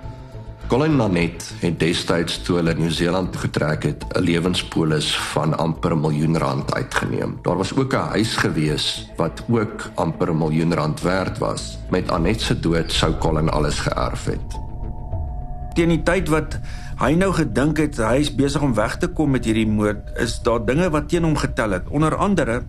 Colin 0.72 0.94
Nanet 0.96 1.50
het 1.60 1.82
destyds 1.82 2.38
toe 2.48 2.62
hulle 2.62 2.72
Nieu-Seeland 2.78 3.36
getrek 3.36 3.84
het, 3.84 4.06
'n 4.16 4.24
lewenspolis 4.24 5.10
van 5.34 5.58
amper 5.58 5.92
'n 5.92 6.00
miljoen 6.00 6.38
rand 6.38 6.74
uitgeneem. 6.74 7.40
Daar 7.42 7.58
was 7.58 7.76
ook 7.76 7.94
'n 7.94 8.08
huis 8.16 8.36
gewees 8.36 9.12
wat 9.18 9.44
ook 9.50 9.92
amper 9.96 10.30
'n 10.30 10.38
miljoen 10.38 10.74
rand 10.74 11.02
werd 11.02 11.38
was. 11.38 11.78
Met 11.90 12.12
Anet 12.12 12.42
se 12.42 12.60
dood 12.60 12.92
sou 12.92 13.18
Colin 13.18 13.50
alles 13.50 13.80
geërf 13.80 14.26
het. 14.26 14.48
Teen 15.74 15.90
die 15.90 16.04
tyd 16.04 16.30
wat 16.30 16.60
hy 17.00 17.14
nou 17.14 17.34
gedink 17.34 17.78
het 17.78 17.98
hy 17.98 18.16
is 18.16 18.36
besig 18.36 18.62
om 18.62 18.74
weg 18.74 18.98
te 18.98 19.08
kom 19.08 19.32
met 19.32 19.46
hierdie 19.46 19.68
moord, 19.68 20.12
is 20.16 20.42
daar 20.42 20.66
dinge 20.66 20.90
wat 20.90 21.10
teen 21.10 21.24
hom 21.24 21.36
getel 21.36 21.72
het. 21.72 21.88
Onder 21.90 22.16
andere 22.16 22.64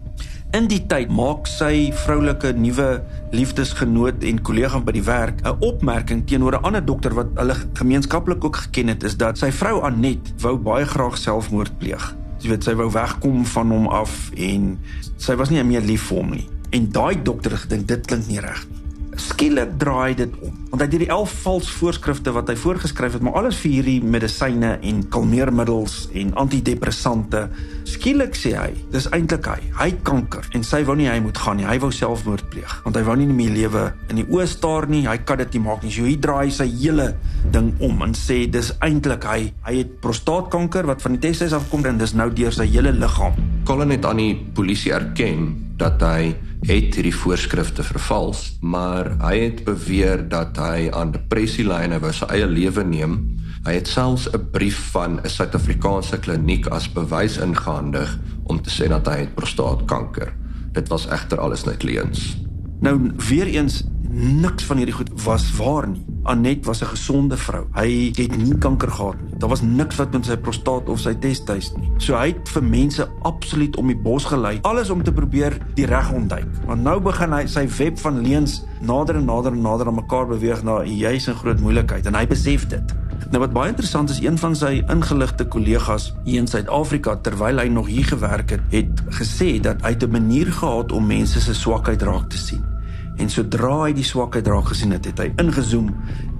In 0.53 0.67
die 0.69 0.83
tyd 0.85 1.09
maak 1.09 1.47
sy 1.49 1.89
vroulike 1.97 2.51
nuwe 2.53 2.99
liefdesgenoot 3.33 4.21
en 4.29 4.41
kollega 4.45 4.83
by 4.85 4.93
die 4.93 5.05
werk 5.07 5.41
'n 5.49 5.65
opmerking 5.65 6.27
teenoor 6.29 6.59
'n 6.59 6.65
ander 6.69 6.85
dokter 6.85 7.15
wat 7.17 7.31
hulle 7.41 7.57
gemeenskaplik 7.73 8.45
ook 8.45 8.57
geken 8.57 8.89
het 8.89 9.03
is 9.03 9.17
dat 9.17 9.39
sy 9.39 9.51
vrou 9.51 9.81
Anet 9.81 10.35
wou 10.43 10.59
baie 10.59 10.85
graag 10.85 11.17
selfmoord 11.17 11.79
pleeg. 11.79 12.17
Jy 12.41 12.49
weet 12.49 12.65
sy 12.65 12.75
wou 12.75 12.91
wegkom 12.91 13.47
van 13.47 13.71
hom 13.71 13.87
af 13.87 14.31
en 14.37 14.79
sy 15.17 15.35
was 15.37 15.49
nie 15.49 15.65
meer 15.65 15.81
lief 15.81 16.03
vir 16.03 16.19
hom 16.19 16.31
nie. 16.31 16.49
En 16.71 16.91
daai 16.93 17.23
dokter 17.23 17.51
het 17.51 17.61
gedink 17.61 17.89
dit 17.89 18.07
klink 18.07 18.29
nie 18.29 18.41
reg 18.41 18.67
nie 18.69 18.83
skielik 19.21 19.77
draai 19.79 20.15
dit 20.17 20.33
om. 20.41 20.53
Want 20.71 20.81
hy 20.81 20.87
het 20.87 20.95
hierdie 20.97 21.11
11 21.13 21.33
vals 21.45 21.71
voorskrifte 21.77 22.33
wat 22.33 22.49
hy 22.49 22.57
voorgeskryf 22.57 23.19
het, 23.19 23.25
maar 23.25 23.37
alles 23.43 23.59
vir 23.61 23.75
hierdie 23.77 23.99
medisyne 24.05 24.77
en 24.81 25.03
kalmeermiddels 25.13 26.07
en 26.17 26.33
antidepressante. 26.41 27.45
Skielik 27.93 28.37
sê 28.39 28.55
hy, 28.57 28.71
dis 28.93 29.05
eintlik 29.13 29.45
hy. 29.51 29.59
Hy 29.77 29.87
het 29.91 29.99
kanker 30.07 30.47
en 30.57 30.63
sy 30.65 30.81
wou 30.89 30.95
nie 30.97 31.11
hy 31.11 31.19
moet 31.21 31.37
gaan 31.37 31.59
nie. 31.61 31.67
Hy 31.69 31.77
wou 31.83 31.91
selfmoord 31.93 32.47
pleeg 32.53 32.73
want 32.87 32.97
hy 32.97 33.03
wou 33.05 33.17
nie 33.21 33.29
meer 33.29 33.53
lewe 33.53 33.83
in 34.09 34.23
die 34.23 34.27
oë 34.33 34.47
staar 34.49 34.89
nie. 34.89 35.03
Hy 35.05 35.19
kan 35.29 35.43
dit 35.43 35.59
nie 35.59 35.65
maak 35.67 35.85
nie. 35.85 35.93
So 35.93 36.07
hy 36.09 36.15
draai 36.23 36.49
sy 36.55 36.69
hele 36.71 37.11
ding 37.53 37.73
om 37.85 38.01
en 38.07 38.17
sê 38.17 38.47
dis 38.51 38.73
eintlik 38.85 39.27
hy. 39.29 39.51
Hy 39.67 39.75
het 39.83 39.99
prostaatkanker 40.05 40.89
wat 40.89 41.05
van 41.05 41.19
die 41.19 41.25
testes 41.27 41.53
afkom 41.57 41.85
en 41.91 42.01
dis 42.01 42.17
nou 42.17 42.31
deur 42.33 42.57
sy 42.57 42.69
hele 42.73 42.95
liggaam. 42.97 43.37
Colin 43.69 43.93
het 43.93 44.09
aan 44.09 44.23
die 44.23 44.33
polisie 44.57 44.95
erken 44.97 45.53
dat 45.83 46.01
hy 46.05 46.33
het 46.63 46.95
hierdie 46.95 47.15
voorskrifte 47.15 47.85
vervals, 47.85 48.53
maar 48.63 49.11
hy 49.21 49.35
het 49.49 49.65
beweer 49.67 50.23
dat 50.31 50.57
hy 50.63 50.89
aan 50.95 51.13
depressielyne 51.13 51.99
wou 52.03 52.13
sy 52.15 52.29
eie 52.33 52.47
lewe 52.49 52.85
neem. 52.87 53.19
Hy 53.63 53.77
het 53.79 53.87
selfs 53.87 54.27
'n 54.31 54.51
brief 54.51 54.91
van 54.91 55.21
'n 55.23 55.29
Suid-Afrikaanse 55.29 56.19
kliniek 56.19 56.67
as 56.67 56.93
bewys 56.93 57.37
ingehandig 57.39 58.19
om 58.43 58.63
te 58.63 58.71
sê 58.71 58.89
dat 58.89 59.07
hy 59.07 59.19
het 59.19 59.35
prostaatkanker. 59.35 60.35
Dit 60.73 60.89
was 60.89 61.07
egter 61.07 61.39
alles 61.39 61.65
net 61.65 61.83
leuns. 61.83 62.43
Nou 62.81 63.13
weer 63.29 63.47
eens 63.47 63.85
niks 64.11 64.65
van 64.65 64.77
hierdie 64.77 64.95
goed 64.95 65.11
was 65.25 65.57
waar 65.57 65.89
nie. 65.89 66.05
Anet 66.23 66.65
was 66.65 66.83
'n 66.83 66.87
gesonde 66.87 67.37
vrou. 67.37 67.67
Hy 67.73 68.13
het 68.15 68.37
nie 68.37 68.59
kanker 68.59 68.91
gehad 68.91 69.15
nie. 69.23 69.39
Daar 69.39 69.49
was 69.49 69.63
niks 69.63 69.97
wat 69.97 70.13
met 70.13 70.25
sy 70.27 70.37
prostaat 70.37 70.89
of 70.89 71.01
sy 71.01 71.15
testis 71.15 71.73
nie. 71.77 71.91
So 71.97 72.17
hy 72.17 72.27
het 72.27 72.49
vir 72.49 72.63
mense 72.63 73.09
absoluut 73.23 73.77
om 73.77 73.87
die 73.87 73.97
bos 73.97 74.25
gelei, 74.25 74.59
alles 74.63 74.91
om 74.91 75.03
te 75.03 75.13
probeer 75.13 75.59
die 75.75 75.87
reg 75.87 76.13
ontduik. 76.13 76.47
Want 76.67 76.83
nou 76.83 77.01
begin 77.01 77.33
hy 77.33 77.47
sy 77.47 77.69
web 77.69 77.99
van 77.99 78.21
leuns 78.21 78.65
nader 78.81 79.17
en 79.17 79.25
nader 79.25 79.53
en 79.53 79.63
nader 79.63 79.87
aan 79.87 79.95
mekaar 79.95 80.27
beweeg 80.27 80.63
na 80.63 80.83
'n 80.83 81.35
groot 81.35 81.61
moeilikheid 81.61 82.07
en 82.07 82.15
hy 82.15 82.27
besef 82.27 82.67
dit. 82.67 82.95
Nou 83.33 83.41
wat 83.41 83.53
baie 83.57 83.71
interessant 83.73 84.11
is, 84.13 84.19
een 84.21 84.37
van 84.37 84.53
sy 84.53 84.83
ingeligte 84.93 85.47
kollegas 85.49 86.11
hier 86.27 86.43
in 86.43 86.49
Suid-Afrika 86.51 87.15
terwyl 87.25 87.63
hy 87.63 87.71
nog 87.73 87.89
hier 87.89 88.05
gewerk 88.05 88.53
het, 88.53 88.67
het 88.75 89.01
gesê 89.17 89.57
dat 89.65 89.81
hy 89.87 89.97
'n 89.97 90.11
manier 90.11 90.53
gehad 90.53 90.93
om 90.93 91.07
mense 91.07 91.41
se 91.41 91.55
swakheid 91.55 92.03
raak 92.03 92.29
te 92.29 92.37
sien. 92.37 92.72
En 93.21 93.29
sodra 93.31 93.83
hy 93.85 93.93
die 93.97 94.07
swakheid 94.07 94.47
raak 94.49 94.71
gesien 94.73 94.95
het, 94.95 95.05
het 95.05 95.19
hy 95.21 95.29
ingezoom 95.43 95.91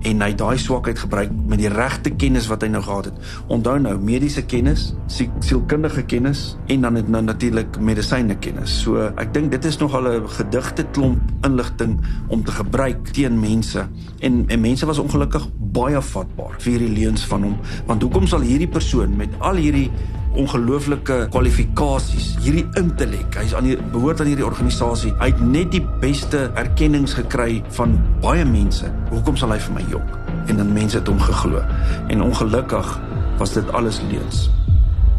en 0.09 0.23
hy 0.25 0.31
daai 0.35 0.57
swakheid 0.59 0.99
gebruik 0.99 1.31
met 1.47 1.61
die 1.61 1.71
regte 1.71 2.11
kennis 2.19 2.49
wat 2.51 2.65
hy 2.65 2.71
nou 2.73 2.83
gehad 2.83 3.11
het. 3.11 3.19
Onthou 3.53 3.77
nou, 3.83 3.95
mediese 4.03 4.43
kennis, 4.49 4.89
sielkundige 5.13 6.03
kennis 6.11 6.57
en 6.73 6.87
dan 6.87 6.99
het 6.99 7.11
nou 7.13 7.23
natuurlik 7.23 7.79
medisyne 7.79 8.39
kennis. 8.43 8.75
So 8.83 9.11
ek 9.11 9.35
dink 9.37 9.53
dit 9.55 9.69
is 9.69 9.79
nogal 9.79 10.09
'n 10.09 10.29
gedigte 10.39 10.87
klomp 10.93 11.21
inligting 11.45 12.01
om 12.29 12.43
te 12.43 12.53
gebruik 12.53 13.13
teen 13.13 13.41
mense. 13.41 13.87
En 14.21 14.45
en 14.49 14.61
mense 14.61 14.87
was 14.87 14.99
ongelukkig 14.99 15.49
baie 15.73 16.01
vatbaar 16.01 16.57
vir 16.59 16.73
hierdie 16.73 17.05
leuns 17.05 17.25
van 17.25 17.43
hom, 17.43 17.57
want 17.87 18.03
hoekom 18.03 18.27
sal 18.27 18.41
hierdie 18.41 18.69
persoon 18.69 19.17
met 19.17 19.29
al 19.39 19.57
hierdie 19.57 19.91
ongelooflike 20.39 21.19
kwalifikasies, 21.33 22.33
hierdie 22.43 22.65
intellek. 22.81 23.37
Hy's 23.41 23.55
aan 23.57 23.69
die 23.69 23.77
behoort 23.93 24.23
aan 24.23 24.31
hierdie 24.31 24.47
organisasie. 24.47 25.13
Hy 25.21 25.31
het 25.33 25.43
net 25.45 25.73
die 25.75 25.83
beste 26.03 26.47
erkennings 26.61 27.17
gekry 27.19 27.61
van 27.77 27.99
baie 28.25 28.45
mense. 28.49 28.89
Hoekom 29.13 29.37
sal 29.37 29.55
hy 29.55 29.61
vir 29.67 29.77
my 29.77 29.85
jok? 29.93 30.17
En 30.51 30.59
dan 30.63 30.73
mense 30.75 30.99
het 30.99 31.11
hom 31.11 31.21
geglo. 31.21 31.63
En 32.09 32.25
ongelukkig 32.25 32.97
was 33.39 33.55
dit 33.59 33.73
alles 33.77 34.01
leuns. 34.11 34.49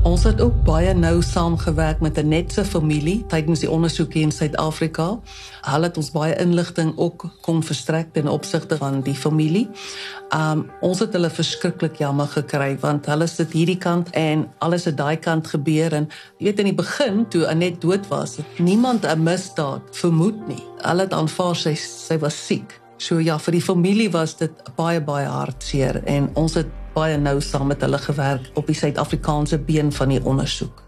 Ons 0.03 0.25
het 0.27 0.41
ook 0.43 0.55
baie 0.67 0.91
nou 0.93 1.21
saamgewerk 1.23 2.01
met 2.03 2.17
'n 2.17 2.27
netse 2.27 2.65
familie 2.65 3.25
tydens 3.27 3.59
die 3.59 3.69
ondersoek 3.71 4.13
hier 4.13 4.23
in 4.23 4.31
Suid-Afrika. 4.31 5.19
Hulle 5.61 5.83
het 5.83 5.97
ons 5.97 6.11
baie 6.11 6.35
inligting 6.35 6.97
ook 6.97 7.25
kon 7.41 7.63
verstrek 7.63 8.13
ten 8.13 8.27
opsigte 8.27 8.77
van 8.77 9.01
die 9.01 9.15
familie. 9.15 9.69
Um 10.35 10.69
ons 10.81 10.99
het 10.99 11.13
hulle 11.13 11.29
verskriklik 11.29 11.95
jammer 11.95 12.27
gekry 12.27 12.77
want 12.79 13.05
hulle 13.05 13.27
sit 13.27 13.51
hierdie 13.51 13.77
kant 13.77 14.09
en 14.09 14.49
alles 14.57 14.85
het 14.85 14.97
daai 14.97 15.17
kant 15.17 15.47
gebeur 15.47 15.93
en 15.93 16.09
jy 16.37 16.45
weet 16.45 16.59
in 16.59 16.65
die 16.65 16.75
begin 16.83 17.27
toe 17.29 17.47
Anet 17.47 17.81
dood 17.81 18.07
was, 18.07 18.35
het 18.35 18.59
niemand 18.59 19.05
'n 19.05 19.23
misdaad 19.23 19.81
vermoed 19.91 20.47
nie. 20.47 20.63
Hulle 20.81 21.01
het 21.01 21.13
aanvaar 21.13 21.55
sy 21.55 21.75
sy 21.75 22.17
was 22.17 22.45
siek. 22.45 22.81
So 22.97 23.19
ja, 23.19 23.39
vir 23.39 23.51
die 23.51 23.61
familie 23.61 24.11
was 24.11 24.37
dit 24.37 24.51
baie 24.75 25.01
baie 25.01 25.27
hartseer 25.27 26.03
en 26.03 26.29
ons 26.33 26.53
het 26.53 26.67
baie 26.93 27.17
nou 27.17 27.39
saam 27.41 27.67
met 27.73 27.81
hulle 27.81 27.97
gewerk 27.97 28.49
op 28.59 28.67
die 28.69 28.77
Suid-Afrikaanse 28.77 29.59
been 29.59 29.91
van 29.91 30.13
die 30.13 30.21
ondersoek. 30.23 30.83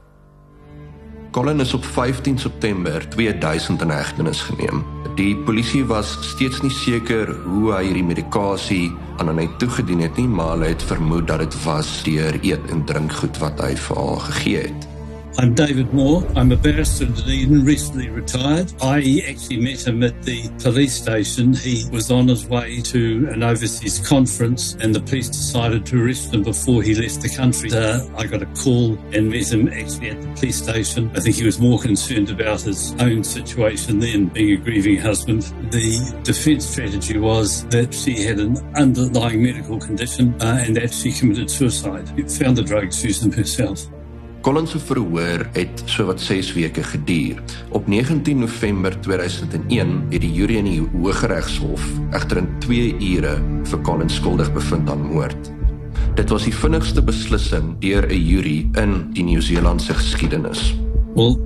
Colin 1.36 1.60
is 1.60 1.74
op 1.74 1.86
15 1.86 2.38
September 2.40 3.10
2000 3.10 3.82
in 3.82 3.90
hegtenis 3.90 4.42
geneem. 4.42 4.86
Die 5.16 5.36
polisie 5.48 5.84
was 5.86 6.18
steeds 6.22 6.62
nie 6.64 6.72
seker 6.72 7.34
hoe 7.44 7.74
hy 7.74 7.84
hierdie 7.90 8.08
medikasie 8.08 8.90
aan 9.20 9.32
hom 9.32 9.42
toegedien 9.60 10.04
het 10.04 10.16
nie, 10.20 10.28
maar 10.28 10.56
hulle 10.56 10.74
het 10.74 10.84
vermoed 10.84 11.28
dat 11.28 11.44
dit 11.44 11.62
was 11.64 11.92
deur 12.08 12.40
eet 12.42 12.72
en 12.72 12.86
drinkgoed 12.88 13.40
wat 13.44 13.60
hy 13.64 13.74
vir 13.76 14.00
haar 14.00 14.28
gegee 14.30 14.68
het. 14.70 14.88
I'm 15.38 15.54
David 15.54 15.94
Moore. 15.94 16.26
I'm 16.38 16.54
a 16.54 16.56
barrister 16.56 17.04
in 17.04 17.14
Dunedin, 17.14 17.66
recently 17.66 18.10
retired. 18.10 18.72
I 18.82 19.22
actually 19.28 19.60
met 19.60 19.86
him 19.86 20.02
at 20.02 20.24
the 20.24 20.50
police 20.64 20.94
station. 20.94 21.54
He 21.54 21.84
was 21.92 22.10
on 22.10 22.30
his 22.30 22.48
way 22.48 22.80
to 22.82 23.28
an 23.32 23.44
overseas 23.44 24.00
conference, 24.08 24.76
and 24.76 24.96
the 24.96 25.02
police 25.02 25.28
decided 25.28 25.86
to 25.88 26.02
arrest 26.02 26.34
him 26.34 26.44
before 26.44 26.84
he 26.84 26.96
left 26.96 27.22
the 27.22 27.28
country. 27.30 27.70
Uh, 27.70 28.08
I 28.18 28.28
got 28.28 28.44
a 28.44 28.46
call 28.64 28.98
and 29.14 29.30
met 29.30 29.52
him 29.52 29.68
actually 29.68 30.12
at 30.12 30.22
the 30.22 30.28
police 30.40 30.64
station. 30.64 31.12
I 31.14 31.20
think 31.20 31.36
he 31.36 31.46
was 31.46 31.60
more 31.60 31.80
concerned 31.80 32.30
about 32.30 32.62
his 32.62 32.94
own 33.00 33.22
situation 33.26 34.00
than 34.00 34.28
being 34.28 34.58
a 34.58 34.64
grieving 34.64 34.98
husband. 34.98 35.44
The 35.70 36.22
defence 36.24 36.66
strategy 36.66 37.20
was 37.20 37.66
that 37.68 37.94
she 37.94 38.24
had 38.24 38.40
an 38.40 38.58
underlying 38.76 39.44
medical 39.44 39.80
condition 39.80 40.34
uh, 40.42 40.64
and 40.66 40.78
that 40.78 40.94
she 40.94 41.12
committed 41.12 41.52
suicide. 41.52 42.08
Found 42.32 42.56
the 42.56 42.64
drugs 42.64 43.04
using 43.04 43.34
herself. 43.34 43.86
Collins 44.46 44.72
se 44.72 44.80
verhoor 44.80 45.48
het 45.52 45.82
sowat 45.86 46.22
6 46.22 46.54
weke 46.54 46.84
geduur. 46.84 47.42
Op 47.70 47.88
19 47.88 48.40
November 48.40 49.02
2001 49.02 50.06
het 50.10 50.22
die 50.22 50.34
jury 50.34 50.60
in 50.60 50.68
die 50.70 50.84
Hooggeregshof 50.92 51.88
egter 52.12 52.38
in 52.44 52.50
2 52.60 52.92
ure 53.16 53.32
vir 53.66 53.82
Collins 53.82 54.20
skuldig 54.20 54.52
bevind 54.54 54.90
aan 54.90 55.02
moord. 55.02 55.50
Dit 56.14 56.30
was 56.30 56.46
die 56.46 56.54
vinnigste 56.54 57.02
beslissing 57.02 57.74
deur 57.82 58.06
'n 58.06 58.22
jury 58.22 58.70
in 58.78 58.94
die 59.18 59.24
Nieu-Seelandse 59.24 59.94
geskiedenis. 59.94 60.76
Well, 61.16 61.42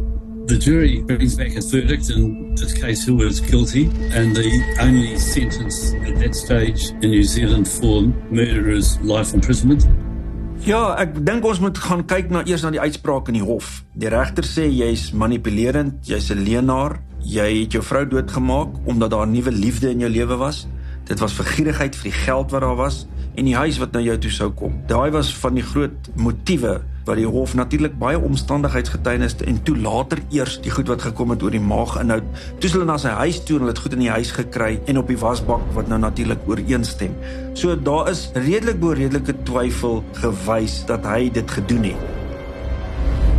the 0.47 0.57
jury 0.57 1.01
brings 1.05 1.35
back 1.35 1.55
a 1.55 1.62
verdict 1.62 2.09
in 2.09 2.51
this 2.55 2.73
case 2.73 3.07
who 3.07 3.15
was 3.15 3.39
guilty, 3.39 3.88
and 4.12 4.35
the 4.35 4.51
only 4.81 5.17
sentence 5.17 5.95
at 6.03 6.19
that 6.19 6.35
stage 6.35 6.91
in 6.99 7.09
New 7.09 7.23
Zealand 7.23 7.67
for 7.67 8.03
murder 8.29 8.67
is 8.67 8.97
life 9.01 9.33
imprisonment. 9.33 9.88
Ja, 10.67 10.98
ek 11.00 11.13
dink 11.24 11.45
ons 11.48 11.62
moet 11.63 11.78
gaan 11.80 12.02
kyk 12.04 12.34
na 12.34 12.41
eers 12.43 12.65
na 12.65 12.72
die 12.76 12.82
uitspraak 12.84 13.30
in 13.32 13.38
die 13.38 13.45
hof. 13.45 13.80
Die 13.95 14.10
regter 14.12 14.43
sê 14.43 14.65
jy's 14.67 15.10
manipulerend, 15.15 16.02
jy's 16.04 16.28
'n 16.32 16.43
leienaar, 16.43 17.00
jy 17.24 17.63
het 17.63 17.72
jou 17.72 17.82
vrou 17.82 18.06
doodgemaak 18.06 18.67
omdat 18.86 19.12
daar 19.12 19.26
'n 19.26 19.32
nuwe 19.32 19.52
liefde 19.52 19.89
in 19.89 20.00
jou 20.00 20.10
lewe 20.10 20.36
was. 20.36 20.67
Dit 21.06 21.19
was 21.19 21.34
vir 21.34 21.45
gierigheid 21.45 21.95
vir 21.95 22.12
die 22.12 22.19
geld 22.26 22.52
wat 22.52 22.62
daar 22.62 22.76
was 22.76 23.08
en 23.36 23.45
die 23.45 23.56
huis 23.56 23.78
wat 23.78 23.93
na 23.93 24.00
jou 24.00 24.17
toe 24.17 24.32
sou 24.32 24.50
kom. 24.52 24.74
Daai 24.88 25.12
was 25.12 25.34
van 25.34 25.54
die 25.54 25.63
groot 25.63 26.10
motiewe 26.15 26.82
wat 27.10 27.17
die 27.19 27.30
hof 27.30 27.56
natuurlik 27.58 27.98
baie 28.02 28.19
omstandigheidsgetuienis 28.22 29.39
en 29.50 29.58
toe 29.65 29.76
later 29.78 30.22
eers 30.36 30.60
die 30.65 30.74
goed 30.74 30.91
wat 30.91 31.08
gekom 31.08 31.34
het 31.34 31.43
oor 31.45 31.56
die 31.56 31.63
maag 31.63 31.98
inhoud. 32.02 32.28
Toe 32.62 32.72
hulle 32.76 32.88
na 32.89 33.00
sy 33.02 33.15
huis 33.24 33.41
toe 33.43 33.58
en 33.58 33.65
hulle 33.65 33.74
het 33.74 33.84
goed 33.86 33.98
in 33.98 34.06
die 34.06 34.13
huis 34.13 34.34
gekry 34.38 34.76
en 34.86 35.02
op 35.02 35.10
die 35.10 35.19
wasbak 35.19 35.65
wat 35.78 35.89
nou 35.89 36.00
natuurlik 36.06 36.45
ooreenstem. 36.50 37.17
So 37.58 37.76
daar 37.76 38.13
is 38.13 38.30
redelik 38.38 38.80
bo 38.84 38.93
redelike 38.93 39.36
twyfel 39.50 40.04
gewys 40.22 40.84
dat 40.89 41.08
hy 41.10 41.28
dit 41.34 41.60
gedoen 41.60 41.91
het. 41.93 42.18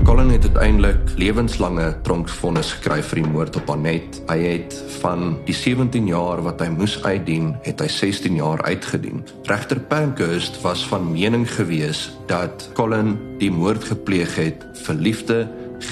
Colin 0.05 0.31
het 0.31 0.43
uiteindelik 0.43 0.99
lewenslange 1.17 1.95
tronkvonnis 2.03 2.71
gekry 2.79 3.03
vir 3.05 3.21
die 3.21 3.29
moord 3.29 3.57
op 3.61 3.69
Anet. 3.75 4.21
Hy 4.31 4.39
het 4.39 4.77
van 5.03 5.35
die 5.45 5.55
17 5.55 6.07
jaar 6.09 6.41
wat 6.47 6.63
hy 6.65 6.71
moes 6.73 6.97
uitdien, 7.05 7.53
het 7.67 7.83
hy 7.85 7.89
16 7.93 8.39
jaar 8.41 8.63
uitgedien. 8.65 9.21
Regter 9.51 9.81
Pankhurst 9.91 10.57
was 10.65 10.87
van 10.89 11.11
mening 11.13 11.45
gewees 11.53 12.07
dat 12.31 12.69
Colin 12.79 13.17
die 13.43 13.51
moord 13.53 13.85
gepleeg 13.93 14.33
het 14.41 14.65
vir 14.87 15.01
liefde, 15.05 15.39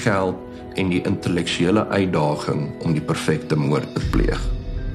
geld 0.01 0.41
en 0.79 0.89
die 0.89 1.03
intellektuele 1.05 1.85
uitdaging 1.93 2.65
om 2.81 2.97
die 2.97 3.05
perfekte 3.05 3.55
moord 3.57 3.93
te 3.93 4.09
pleeg. 4.09 4.41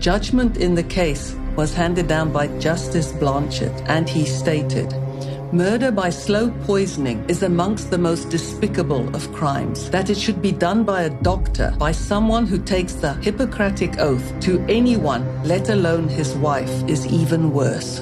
Judgment 0.03 0.59
in 0.59 0.75
the 0.75 0.87
case 0.87 1.37
was 1.55 1.75
handed 1.75 2.09
down 2.09 2.33
by 2.33 2.49
Justice 2.59 3.15
Blanchett 3.23 3.87
and 3.87 4.11
he 4.11 4.27
stated 4.27 5.04
Murder 5.53 5.91
by 5.93 6.11
slow 6.11 6.51
poisoning 6.67 7.25
is 7.29 7.43
amongst 7.43 7.91
the 7.91 7.99
most 7.99 8.31
despicable 8.31 9.09
of 9.15 9.33
crimes. 9.33 9.91
That 9.91 10.11
it 10.11 10.19
should 10.19 10.43
be 10.43 10.53
done 10.53 10.85
by 10.85 11.03
a 11.03 11.11
doctor, 11.23 11.75
by 11.79 11.93
someone 11.93 12.47
who 12.47 12.59
takes 12.59 12.95
the 12.95 13.15
Hippocratic 13.15 13.99
oath 13.99 14.33
to 14.41 14.65
anyone, 14.69 15.25
let 15.45 15.69
alone 15.69 16.09
his 16.09 16.35
wife, 16.35 16.73
is 16.89 17.07
even 17.07 17.53
worse. 17.53 18.01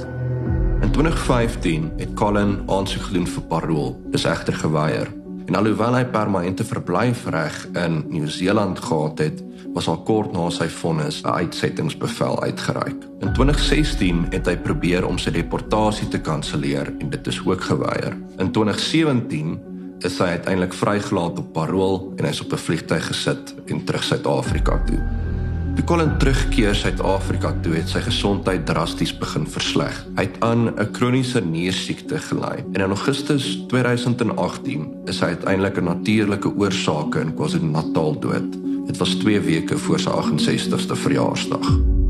In 0.81 0.91
2015 0.91 1.93
het 1.97 2.15
Colin 2.15 2.63
aansoek 2.67 3.03
gedoen 3.03 3.27
vir 3.27 3.43
parol, 3.43 4.01
dis 4.11 4.25
egter 4.25 4.55
geweier. 4.55 5.22
En 5.53 5.59
alhoewel 5.59 5.99
hy 5.99 6.07
permanente 6.09 6.65
verblyfreg 6.65 7.57
in 7.77 7.99
Nieu-Seeland 8.09 8.79
gehad 8.81 9.19
het, 9.21 9.43
was 9.75 9.85
al 9.85 9.99
kort 10.09 10.33
na 10.33 10.47
sy 10.49 10.65
vonnis 10.65 11.21
'n 11.21 11.29
uitsettingsbevel 11.29 12.41
uitgereik. 12.43 12.97
In 13.21 13.33
2016 13.37 14.27
het 14.31 14.47
hy 14.49 14.57
probeer 14.57 15.05
om 15.05 15.19
sy 15.19 15.31
deportasie 15.31 16.09
te 16.09 16.21
kanselleer 16.21 16.95
en 16.99 17.11
dit 17.11 17.27
is 17.27 17.41
ook 17.45 17.61
geweier. 17.61 18.17
In 18.39 18.51
2017 18.53 19.61
is 19.99 20.19
hy 20.19 20.25
uiteindelik 20.41 20.73
vrygelaat 20.73 21.39
op 21.39 21.53
parol 21.53 22.13
en 22.17 22.25
hy 22.25 22.31
is 22.31 22.41
op 22.41 22.53
'n 22.53 22.57
vliegtuig 22.57 23.07
gesit 23.07 23.55
en 23.67 23.85
terug 23.85 24.05
Suid-Afrika 24.05 24.83
toe. 24.87 25.32
Toe 25.73 25.85
Colin 25.89 26.19
terugkeer 26.21 26.75
Suid-Afrika 26.77 27.55
toe 27.65 27.73
het 27.79 27.89
sy 27.89 28.03
gesondheid 28.05 28.67
drasties 28.69 29.15
begin 29.17 29.47
versleg. 29.49 30.03
Hy 30.19 30.27
het 30.27 30.37
aan 30.45 30.69
'n 30.69 30.91
kroniese 30.93 31.41
niersiekte 31.41 32.19
gely 32.19 32.61
en 32.75 32.81
in 32.81 32.93
Augustus 32.93 33.65
2018 33.69 34.85
is 35.09 35.21
hy 35.21 35.33
uiteindelik 35.33 35.79
'n 35.79 35.85
natuurlike 35.85 36.53
oorsake 36.57 37.21
in 37.21 37.35
KwaZulu-Natal 37.35 38.21
dood. 38.21 38.53
Dit 38.87 38.97
was 38.99 39.15
2 39.15 39.41
weke 39.41 39.79
voor 39.79 39.99
sy 39.99 40.11
68ste 40.11 40.97
verjaarsdag. 40.97 42.02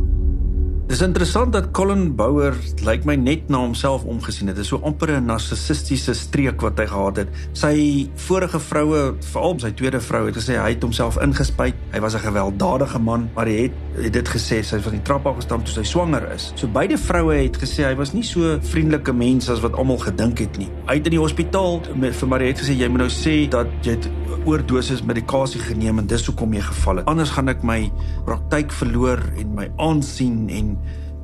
Dis 0.90 1.00
interessant 1.00 1.52
dat 1.54 1.70
Colin 1.70 2.08
Bouwer 2.18 2.56
lyk 2.82 3.04
my 3.06 3.14
net 3.16 3.46
na 3.52 3.60
homself 3.62 4.02
omgesien 4.08 4.50
het. 4.50 4.56
Dit 4.58 4.64
is 4.64 4.72
so 4.72 4.80
amper 4.82 5.12
'n 5.14 5.24
narcissistiese 5.26 6.14
streek 6.14 6.60
wat 6.60 6.78
hy 6.78 6.86
gehad 6.86 7.16
het. 7.16 7.28
Sy 7.52 8.08
vorige 8.14 8.58
vroue, 8.58 9.14
veral 9.20 9.58
sy 9.58 9.70
tweede 9.70 10.00
vrou, 10.00 10.26
het 10.26 10.36
gesê 10.36 10.58
hy 10.58 10.74
het 10.74 10.82
homself 10.82 11.16
ingespuit. 11.22 11.74
Hy 11.92 12.00
was 12.00 12.14
'n 12.14 12.18
gewelddadige 12.18 12.98
man, 12.98 13.30
maar 13.34 13.46
hy 13.46 13.62
het, 13.62 13.72
het 14.02 14.12
dit 14.12 14.28
gesê 14.28 14.62
sy 14.62 14.80
van 14.80 14.92
die 14.92 15.02
trap 15.02 15.26
af 15.26 15.36
gestap 15.36 15.64
toe 15.64 15.74
sy 15.74 15.82
swanger 15.82 16.32
is. 16.34 16.52
So 16.56 16.66
beide 16.66 16.98
vroue 16.98 17.34
het 17.34 17.56
gesê 17.56 17.84
hy 17.84 17.94
was 17.94 18.12
nie 18.12 18.24
so 18.24 18.58
vriendelike 18.60 19.12
mens 19.12 19.48
as 19.48 19.60
wat 19.60 19.72
almal 19.72 19.98
gedink 19.98 20.38
het 20.38 20.58
nie. 20.58 20.68
Hy 20.86 20.94
het 20.94 21.06
in 21.06 21.12
die 21.12 21.20
hospitaal 21.20 21.80
met 21.94 22.14
vir 22.14 22.28
Marie 22.28 22.48
het 22.48 22.60
gesê 22.60 22.76
jy 22.76 22.88
moet 22.88 22.98
nou 22.98 23.10
sê 23.10 23.48
dat 23.48 23.66
jy 23.82 23.90
het 23.90 24.08
oordosis 24.44 25.02
medikasie 25.02 25.60
geneem 25.60 25.98
en 25.98 26.06
dis 26.06 26.26
hoekom 26.26 26.54
jy 26.54 26.60
geval 26.60 26.96
het. 26.96 27.06
Anders 27.10 27.30
gaan 27.30 27.48
ek 27.52 27.62
my 27.62 27.78
praktyk 28.26 28.72
verloor 28.72 29.22
en 29.38 29.54
my 29.54 29.68
aansien 29.82 30.48
en 30.50 30.71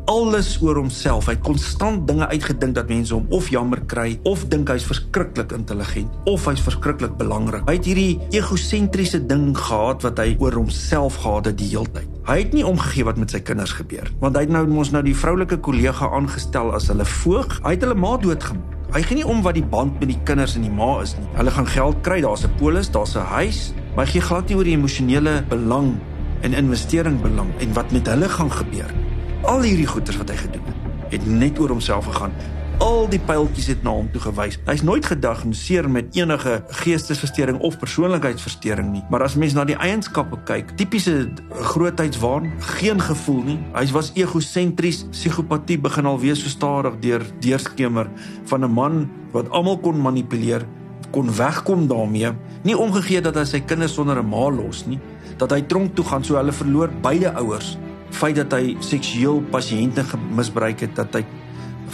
alles 0.09 0.57
oor 0.65 0.79
homself. 0.81 1.29
Hy 1.29 1.37
het 1.37 1.45
konstant 1.45 2.07
dinge 2.09 2.27
uitgedink 2.33 2.75
dat 2.79 2.89
mense 2.89 3.13
hom 3.13 3.27
of 3.35 3.51
jammer 3.53 3.81
kry 3.91 4.17
of 4.29 4.47
dink 4.49 4.71
hy's 4.73 4.87
verskriklik 4.89 5.53
intelligent 5.53 6.31
of 6.31 6.47
hy's 6.49 6.63
verskriklik 6.65 7.19
belangrik. 7.21 7.67
Hy 7.69 7.77
het 7.77 7.89
hierdie 7.89 8.17
egosentriese 8.37 9.21
ding 9.29 9.51
gehad 9.57 10.07
wat 10.07 10.23
hy 10.23 10.33
oor 10.41 10.57
homself 10.57 11.21
gehad 11.25 11.51
het 11.53 11.61
die 11.61 11.69
hele 11.75 11.93
tyd. 11.93 12.09
Hy 12.29 12.39
het 12.41 12.57
nie 12.57 12.65
omgegee 12.67 13.05
wat 13.09 13.21
met 13.21 13.33
sy 13.33 13.43
kinders 13.45 13.77
gebeur 13.77 14.09
want 14.23 14.37
hy 14.37 14.47
het 14.47 14.55
nou 14.55 14.65
mos 14.71 14.93
nou 14.97 15.05
die 15.05 15.17
vroulike 15.17 15.61
kollega 15.65 16.09
aangestel 16.17 16.73
as 16.77 16.89
hulle 16.93 17.07
voog. 17.21 17.59
Hy 17.67 17.77
het 17.77 17.85
hulle 17.85 17.99
ma 17.99 18.17
doodgemaak. 18.21 18.77
Hy 18.89 19.03
gee 19.05 19.19
nie 19.19 19.29
om 19.29 19.43
wat 19.45 19.59
die 19.59 19.67
band 19.69 19.99
met 20.01 20.09
die 20.09 20.21
kinders 20.25 20.57
en 20.57 20.65
die 20.65 20.73
ma 20.73 20.95
is 21.05 21.13
nie. 21.19 21.29
Hulle 21.37 21.53
gaan 21.53 21.69
geld 21.69 22.01
kry, 22.07 22.23
daar's 22.25 22.49
'n 22.49 22.57
polis, 22.57 22.89
daar's 22.89 23.17
'n 23.17 23.29
huis, 23.37 23.75
maar 23.95 24.07
hy 24.07 24.13
gee 24.13 24.25
glad 24.25 24.49
nie 24.49 24.57
oor 24.57 24.65
die 24.65 24.79
emosionele 24.81 25.45
belang 25.49 26.01
en 26.41 26.55
investering 26.55 27.21
belang 27.21 27.53
en 27.61 27.73
wat 27.75 27.93
met 27.93 28.07
hulle 28.07 28.29
gaan 28.29 28.51
gebeur 28.51 28.89
nie 28.97 29.17
al 29.49 29.65
hierdie 29.65 29.89
goeders 29.89 30.19
wat 30.21 30.29
hy 30.29 30.37
gedoen 30.37 30.65
het, 30.69 31.13
het 31.15 31.27
net 31.27 31.59
oor 31.61 31.73
homself 31.73 32.05
gegaan. 32.11 32.35
Al 32.85 33.09
die 33.11 33.19
pyltjies 33.27 33.71
het 33.73 33.81
na 33.83 33.95
hom 33.97 34.11
toe 34.13 34.21
gewys. 34.23 34.59
Hy's 34.69 34.85
nooit 34.87 35.07
gediagnoseer 35.09 35.89
met 35.91 36.13
enige 36.15 36.59
geestesversteuring 36.83 37.57
of 37.67 37.79
persoonlikheidsversteuring 37.81 38.93
nie. 38.93 39.03
Maar 39.11 39.25
as 39.27 39.39
mens 39.41 39.57
na 39.57 39.65
die 39.67 39.79
eienskappe 39.81 40.39
kyk, 40.47 40.75
tipiese 40.79 41.15
grootheidswaan, 41.73 42.53
geen 42.77 43.01
gevoel 43.03 43.41
nie. 43.49 43.57
Hy 43.73 43.87
was 43.97 44.13
egosentries, 44.21 45.01
psigopatie 45.17 45.81
begin 45.81 46.07
al 46.13 46.21
wees 46.23 46.45
so 46.45 46.53
stadig 46.53 47.01
deur 47.03 47.25
deurskemer 47.41 48.13
van 48.53 48.65
'n 48.65 48.71
man 48.71 49.11
wat 49.33 49.51
almal 49.51 49.81
kon 49.81 50.01
manipuleer, 50.01 50.67
kon 51.11 51.35
wegkom 51.35 51.89
daarmee, 51.89 52.37
nie 52.63 52.79
omgegee 52.79 53.21
dat 53.21 53.35
hy 53.35 53.45
sy 53.45 53.61
kinders 53.61 53.95
sonder 53.95 54.21
'n 54.21 54.29
ma 54.29 54.51
los 54.51 54.87
nie, 54.87 55.01
dat 55.37 55.51
hy 55.51 55.63
tronk 55.63 55.95
toe 55.95 56.05
gaan 56.05 56.25
so 56.25 56.37
hulle 56.37 56.53
verloor 56.53 56.91
beide 57.03 57.33
ouers 57.35 57.79
feit 58.11 58.37
dat 58.37 58.53
hy 58.53 58.77
seksueel 58.81 59.42
pasiënte 59.51 60.05
misbruik 60.37 60.81
het, 60.81 60.97
dat 60.97 61.14
hy 61.14 61.25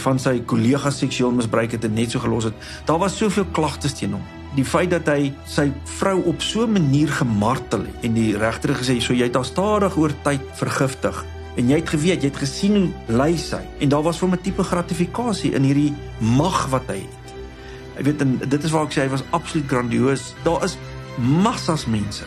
van 0.05 0.18
sy 0.18 0.38
kollegas 0.48 0.98
seksueel 1.03 1.35
misbruik 1.35 1.77
het 1.77 1.85
en 1.87 1.94
net 1.94 2.14
so 2.14 2.22
gelos 2.22 2.48
het. 2.48 2.57
Daar 2.88 2.98
was 3.03 3.18
soveel 3.18 3.46
klagtes 3.57 3.94
teen 3.98 4.16
hom. 4.16 4.24
Die 4.55 4.66
feit 4.66 4.92
dat 4.92 5.09
hy 5.11 5.33
sy 5.50 5.68
vrou 5.98 6.20
op 6.31 6.42
so 6.42 6.62
'n 6.66 6.72
manier 6.72 7.09
gemartel 7.09 7.87
het 7.87 8.05
en 8.05 8.14
die 8.14 8.37
regter 8.38 8.74
gesê 8.74 9.00
so 9.00 9.12
jy 9.12 9.27
het 9.27 9.35
haar 9.35 9.44
stadig 9.44 9.96
oor 9.96 10.12
tyd 10.22 10.40
vergiftig 10.55 11.24
en 11.57 11.68
jy 11.68 11.77
het 11.77 11.88
geweet, 11.88 12.22
jy 12.22 12.29
het 12.29 12.37
gesien 12.37 12.77
hoe 12.77 13.16
ly 13.16 13.37
sy 13.37 13.62
en 13.81 13.88
daar 13.88 14.03
was 14.03 14.18
vir 14.18 14.29
'n 14.29 14.42
tipe 14.42 14.62
gratifikasie 14.62 15.55
in 15.55 15.62
hierdie 15.62 15.94
mag 16.18 16.66
wat 16.70 16.87
hy 16.87 16.98
het. 17.03 17.24
Ek 17.98 18.05
weet 18.05 18.20
en 18.20 18.38
dit 18.38 18.64
is 18.64 18.70
waar 18.70 18.87
ek 18.87 18.92
sê 18.92 19.03
hy 19.03 19.09
was 19.09 19.24
absoluut 19.31 19.68
grandioos. 19.68 20.35
Daar 20.44 20.64
is 20.64 20.77
massas 21.18 21.87
mense 21.87 22.24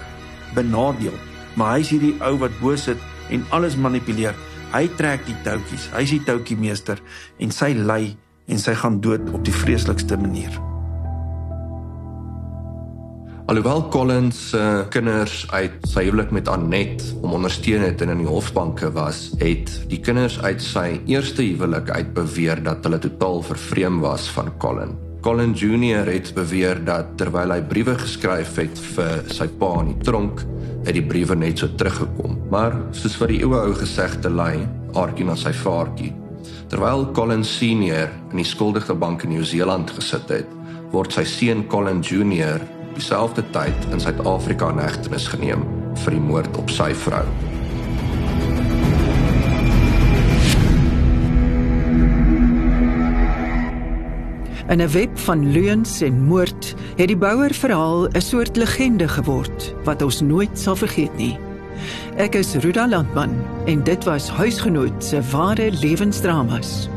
benadeel, 0.54 1.18
maar 1.56 1.76
hy's 1.76 1.90
hierdie 1.90 2.16
ou 2.22 2.38
wat 2.38 2.60
bo 2.60 2.76
sit 2.76 2.98
en 3.32 3.46
alles 3.56 3.76
manipuleer. 3.76 4.36
Hy 4.74 4.88
trek 5.00 5.26
die 5.28 5.38
touwtjies. 5.46 5.90
Hy 5.96 6.06
is 6.08 6.16
die 6.18 6.24
touwtjiemeester 6.28 7.02
en 7.44 7.54
sy 7.56 7.74
lei 7.78 8.16
en 8.48 8.60
sy 8.60 8.76
gaan 8.80 9.02
dood 9.04 9.24
op 9.36 9.44
die 9.48 9.56
vreeslikste 9.56 10.20
manier. 10.20 10.56
Alhoewel 13.48 13.86
Collins 13.88 14.50
se 14.50 14.60
uh, 14.60 14.80
kinders 14.92 15.46
uit 15.54 15.86
sy 15.88 16.02
huwelik 16.10 16.34
met 16.36 16.50
Annette 16.52 17.14
om 17.22 17.38
ondersteun 17.38 17.86
het 17.86 18.02
en 18.04 18.12
in 18.12 18.26
die 18.26 18.28
hofbanke 18.28 18.90
was, 18.92 19.30
het 19.40 19.72
die 19.88 20.02
kinders 20.04 20.36
uit 20.44 20.60
sy 20.60 20.98
eerste 21.08 21.46
huwelik 21.48 21.88
uit 21.96 22.12
beweer 22.18 22.60
dat 22.66 22.84
hulle 22.84 23.00
totaal 23.06 23.40
vervreem 23.48 24.02
was 24.04 24.28
van 24.36 24.52
Colin. 24.60 24.98
Colin 25.24 25.56
Junior 25.56 26.12
het 26.12 26.34
beweer 26.36 26.84
dat 26.84 27.16
terwyl 27.20 27.56
hy 27.56 27.62
briewe 27.72 27.96
geskryf 27.96 28.60
het 28.60 28.84
vir 28.98 29.24
sy 29.32 29.48
pa 29.60 29.72
in 29.80 29.94
die 29.94 30.04
tronk, 30.04 30.44
het 30.88 30.96
die 30.96 31.04
briewe 31.04 31.36
net 31.36 31.60
so 31.60 31.68
teruggekom. 31.76 32.38
Maar 32.52 32.76
soos 32.96 33.18
wat 33.20 33.34
die 33.34 33.42
eeue 33.44 33.60
ou 33.60 33.74
gesegde 33.76 34.32
lei, 34.32 34.64
aardjie 34.96 35.28
na 35.28 35.36
sy 35.36 35.52
vaartjie. 35.56 36.14
Terwyl 36.72 37.10
Colin 37.16 37.44
Senior 37.48 38.12
in 38.32 38.42
die 38.42 38.48
skuldige 38.48 38.96
bank 38.96 39.26
in 39.28 39.36
Nieu-Seeland 39.36 39.92
gesit 39.98 40.32
het, 40.32 40.56
word 40.94 41.16
sy 41.16 41.26
seun 41.28 41.66
Colin 41.72 42.00
Junior 42.00 42.64
dieselfde 42.96 43.44
tyd 43.54 43.92
in 43.92 44.02
Suid-Afrika 44.02 44.72
in 44.74 44.82
hegtenis 44.82 45.28
geneem 45.34 45.68
vir 46.06 46.18
die 46.18 46.24
moord 46.24 46.58
op 46.58 46.72
sy 46.74 46.94
vrou. 47.06 47.26
In 54.68 54.82
'n 54.82 54.92
web 54.92 55.18
van 55.20 55.52
leuns 55.52 56.02
en 56.02 56.24
moord 56.24 56.76
het 56.96 57.08
die 57.08 57.18
Bouwer 57.18 57.54
verhaal 57.54 58.08
'n 58.08 58.22
soort 58.22 58.56
legende 58.56 59.08
geword 59.08 59.74
wat 59.84 60.02
ons 60.02 60.22
nooit 60.22 60.60
sal 60.60 60.76
vergeet 60.76 61.18
nie. 61.18 61.40
Ek 62.18 62.36
is 62.36 62.56
Ruda 62.56 62.88
Landman 62.88 63.32
en 63.66 63.84
dit 63.84 64.04
was 64.04 64.30
huisgenoot 64.30 65.04
se 65.04 65.22
ware 65.32 65.72
lewensdramas. 65.72 66.90